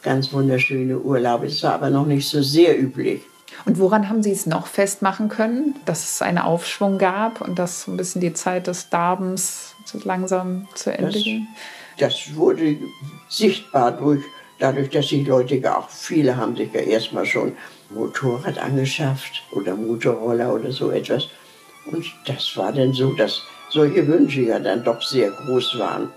ganz 0.02 0.32
wunderschöne 0.32 0.98
Urlaube. 0.98 1.46
Es 1.46 1.62
war 1.62 1.74
aber 1.74 1.90
noch 1.90 2.06
nicht 2.06 2.28
so 2.28 2.42
sehr 2.42 2.80
üblich. 2.80 3.22
Und 3.64 3.78
woran 3.78 4.08
haben 4.08 4.22
Sie 4.22 4.30
es 4.30 4.46
noch 4.46 4.66
festmachen 4.66 5.28
können, 5.28 5.74
dass 5.84 6.12
es 6.12 6.22
einen 6.22 6.38
Aufschwung 6.38 6.98
gab 6.98 7.40
und 7.40 7.58
dass 7.58 7.86
ein 7.86 7.96
bisschen 7.96 8.20
die 8.20 8.32
Zeit 8.32 8.66
des 8.66 8.90
Darbens 8.90 9.74
langsam 10.04 10.68
zu 10.74 10.92
Ende 10.92 11.12
das, 11.12 11.22
ging? 11.22 11.46
Das 11.98 12.34
wurde 12.34 12.76
sichtbar 13.28 13.92
durch, 13.92 14.22
dadurch, 14.58 14.90
dass 14.90 15.08
die 15.08 15.24
Leute 15.24 15.76
auch, 15.76 15.88
viele 15.88 16.36
haben 16.36 16.56
sich 16.56 16.72
ja 16.72 16.80
erstmal 16.80 17.26
schon 17.26 17.52
Motorrad 17.90 18.58
angeschafft 18.58 19.42
oder 19.52 19.74
Motorroller 19.74 20.54
oder 20.54 20.70
so 20.70 20.90
etwas. 20.90 21.28
Und 21.90 22.04
das 22.26 22.56
war 22.56 22.72
dann 22.72 22.92
so, 22.92 23.12
dass 23.14 23.42
solche 23.70 24.06
Wünsche 24.06 24.42
ja 24.42 24.58
dann 24.58 24.84
doch 24.84 25.00
sehr 25.02 25.30
groß 25.30 25.78
waren. 25.78 26.10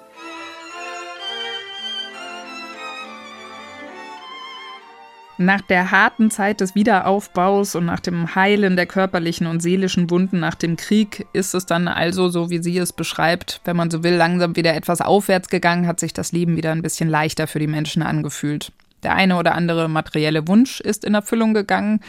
Nach 5.38 5.62
der 5.62 5.90
harten 5.90 6.30
Zeit 6.30 6.62
des 6.62 6.76
Wiederaufbaus 6.76 7.74
und 7.74 7.86
nach 7.86 8.00
dem 8.00 8.36
Heilen 8.36 8.76
der 8.76 8.86
körperlichen 8.86 9.48
und 9.48 9.60
seelischen 9.60 10.12
Wunden 10.12 10.40
nach 10.40 10.54
dem 10.54 10.76
Krieg 10.76 11.26
ist 11.34 11.56
es 11.56 11.66
dann 11.66 11.88
also, 11.88 12.30
so 12.30 12.52
wie 12.52 12.62
sie 12.62 12.78
es 12.78 12.94
beschreibt, 12.94 13.60
wenn 13.66 13.76
man 13.76 13.90
so 13.90 14.04
will, 14.04 14.14
langsam 14.14 14.56
wieder 14.56 14.76
etwas 14.76 15.02
aufwärts 15.02 15.50
gegangen, 15.50 15.88
hat 15.88 16.00
sich 16.00 16.14
das 16.14 16.32
Leben 16.32 16.58
wieder 16.58 16.72
ein 16.72 16.84
bisschen 16.84 17.10
leichter 17.10 17.48
für 17.48 17.58
die 17.58 17.66
Menschen 17.66 18.04
angefühlt. 18.04 18.72
Der 19.02 19.16
eine 19.16 19.38
oder 19.38 19.56
andere 19.56 19.90
materielle 19.90 20.48
Wunsch 20.48 20.80
ist 20.80 21.04
in 21.04 21.16
Erfüllung 21.16 21.56
gegangen 21.56 22.02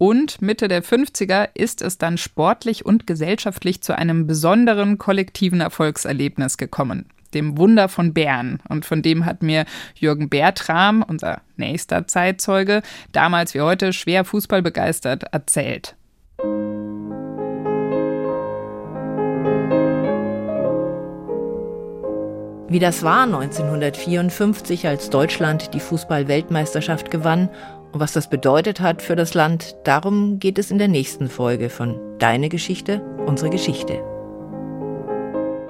und 0.00 0.40
Mitte 0.40 0.66
der 0.66 0.82
50er 0.82 1.50
ist 1.52 1.82
es 1.82 1.98
dann 1.98 2.16
sportlich 2.16 2.86
und 2.86 3.06
gesellschaftlich 3.06 3.82
zu 3.82 3.98
einem 3.98 4.26
besonderen 4.26 4.96
kollektiven 4.96 5.60
Erfolgserlebnis 5.60 6.56
gekommen 6.56 7.04
dem 7.34 7.58
Wunder 7.58 7.88
von 7.88 8.12
Bern. 8.12 8.58
Und 8.68 8.84
von 8.84 9.02
dem 9.02 9.24
hat 9.24 9.44
mir 9.44 9.64
Jürgen 9.94 10.28
Bertram, 10.28 11.04
unser 11.06 11.42
nächster 11.56 12.08
Zeitzeuge, 12.08 12.82
damals 13.12 13.54
wie 13.54 13.60
heute 13.60 13.92
schwer 13.92 14.24
Fußball 14.24 14.62
begeistert, 14.62 15.24
erzählt. 15.30 15.94
Wie 22.68 22.78
das 22.80 23.04
war 23.04 23.24
1954, 23.24 24.88
als 24.88 25.10
Deutschland 25.10 25.72
die 25.74 25.80
Fußball-Weltmeisterschaft 25.80 27.12
gewann 27.12 27.48
und 27.92 28.00
was 28.00 28.12
das 28.12 28.30
bedeutet 28.30 28.80
hat 28.80 29.02
für 29.02 29.16
das 29.16 29.34
Land, 29.34 29.76
darum 29.84 30.38
geht 30.38 30.58
es 30.58 30.70
in 30.70 30.78
der 30.78 30.88
nächsten 30.88 31.28
Folge 31.28 31.70
von 31.70 31.98
Deine 32.18 32.48
Geschichte, 32.48 33.02
unsere 33.26 33.50
Geschichte. 33.50 34.02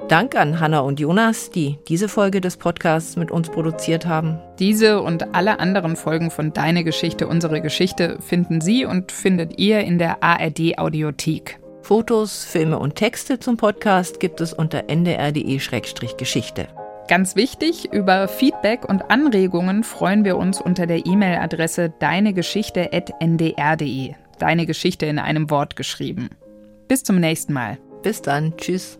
Dank 0.09 0.35
an 0.35 0.59
Hanna 0.59 0.81
und 0.81 0.99
Jonas, 0.99 1.51
die 1.51 1.79
diese 1.87 2.09
Folge 2.09 2.41
des 2.41 2.57
Podcasts 2.57 3.15
mit 3.15 3.31
uns 3.31 3.49
produziert 3.49 4.07
haben. 4.07 4.41
Diese 4.59 5.01
und 5.03 5.37
alle 5.37 5.61
anderen 5.61 5.95
Folgen 5.95 6.33
von 6.33 6.53
Deine 6.53 6.83
Geschichte, 6.83 7.29
unsere 7.29 7.61
Geschichte 7.61 8.19
finden 8.21 8.61
Sie 8.61 8.85
und 8.85 9.13
findet 9.13 9.61
ihr 9.61 9.81
in 9.81 9.99
der 9.99 10.23
ARD 10.23 10.79
Audiothek. 10.79 11.61
Fotos, 11.83 12.45
Filme 12.45 12.79
und 12.81 12.97
Texte 12.97 13.39
zum 13.39 13.57
Podcast 13.57 14.19
gibt 14.19 14.41
es 14.41 14.53
unter 14.53 14.89
ndr.de-geschichte. 14.89 16.69
Ganz 17.11 17.35
wichtig, 17.35 17.93
über 17.93 18.29
Feedback 18.29 18.89
und 18.89 19.11
Anregungen 19.11 19.83
freuen 19.83 20.25
wir 20.25 20.37
uns 20.37 20.61
unter 20.61 20.87
der 20.87 21.07
E-Mail-Adresse 21.07 21.93
deinegeschichte.ndr.de. 21.99 24.15
Deine 24.39 24.65
Geschichte 24.65 25.07
in 25.07 25.19
einem 25.19 25.51
Wort 25.51 25.75
geschrieben. 25.75 26.31
Bis 26.87 27.03
zum 27.03 27.19
nächsten 27.19 27.53
Mal. 27.53 27.79
Bis 28.05 28.23
dann. 28.23 28.57
Tschüss. 28.57 29.00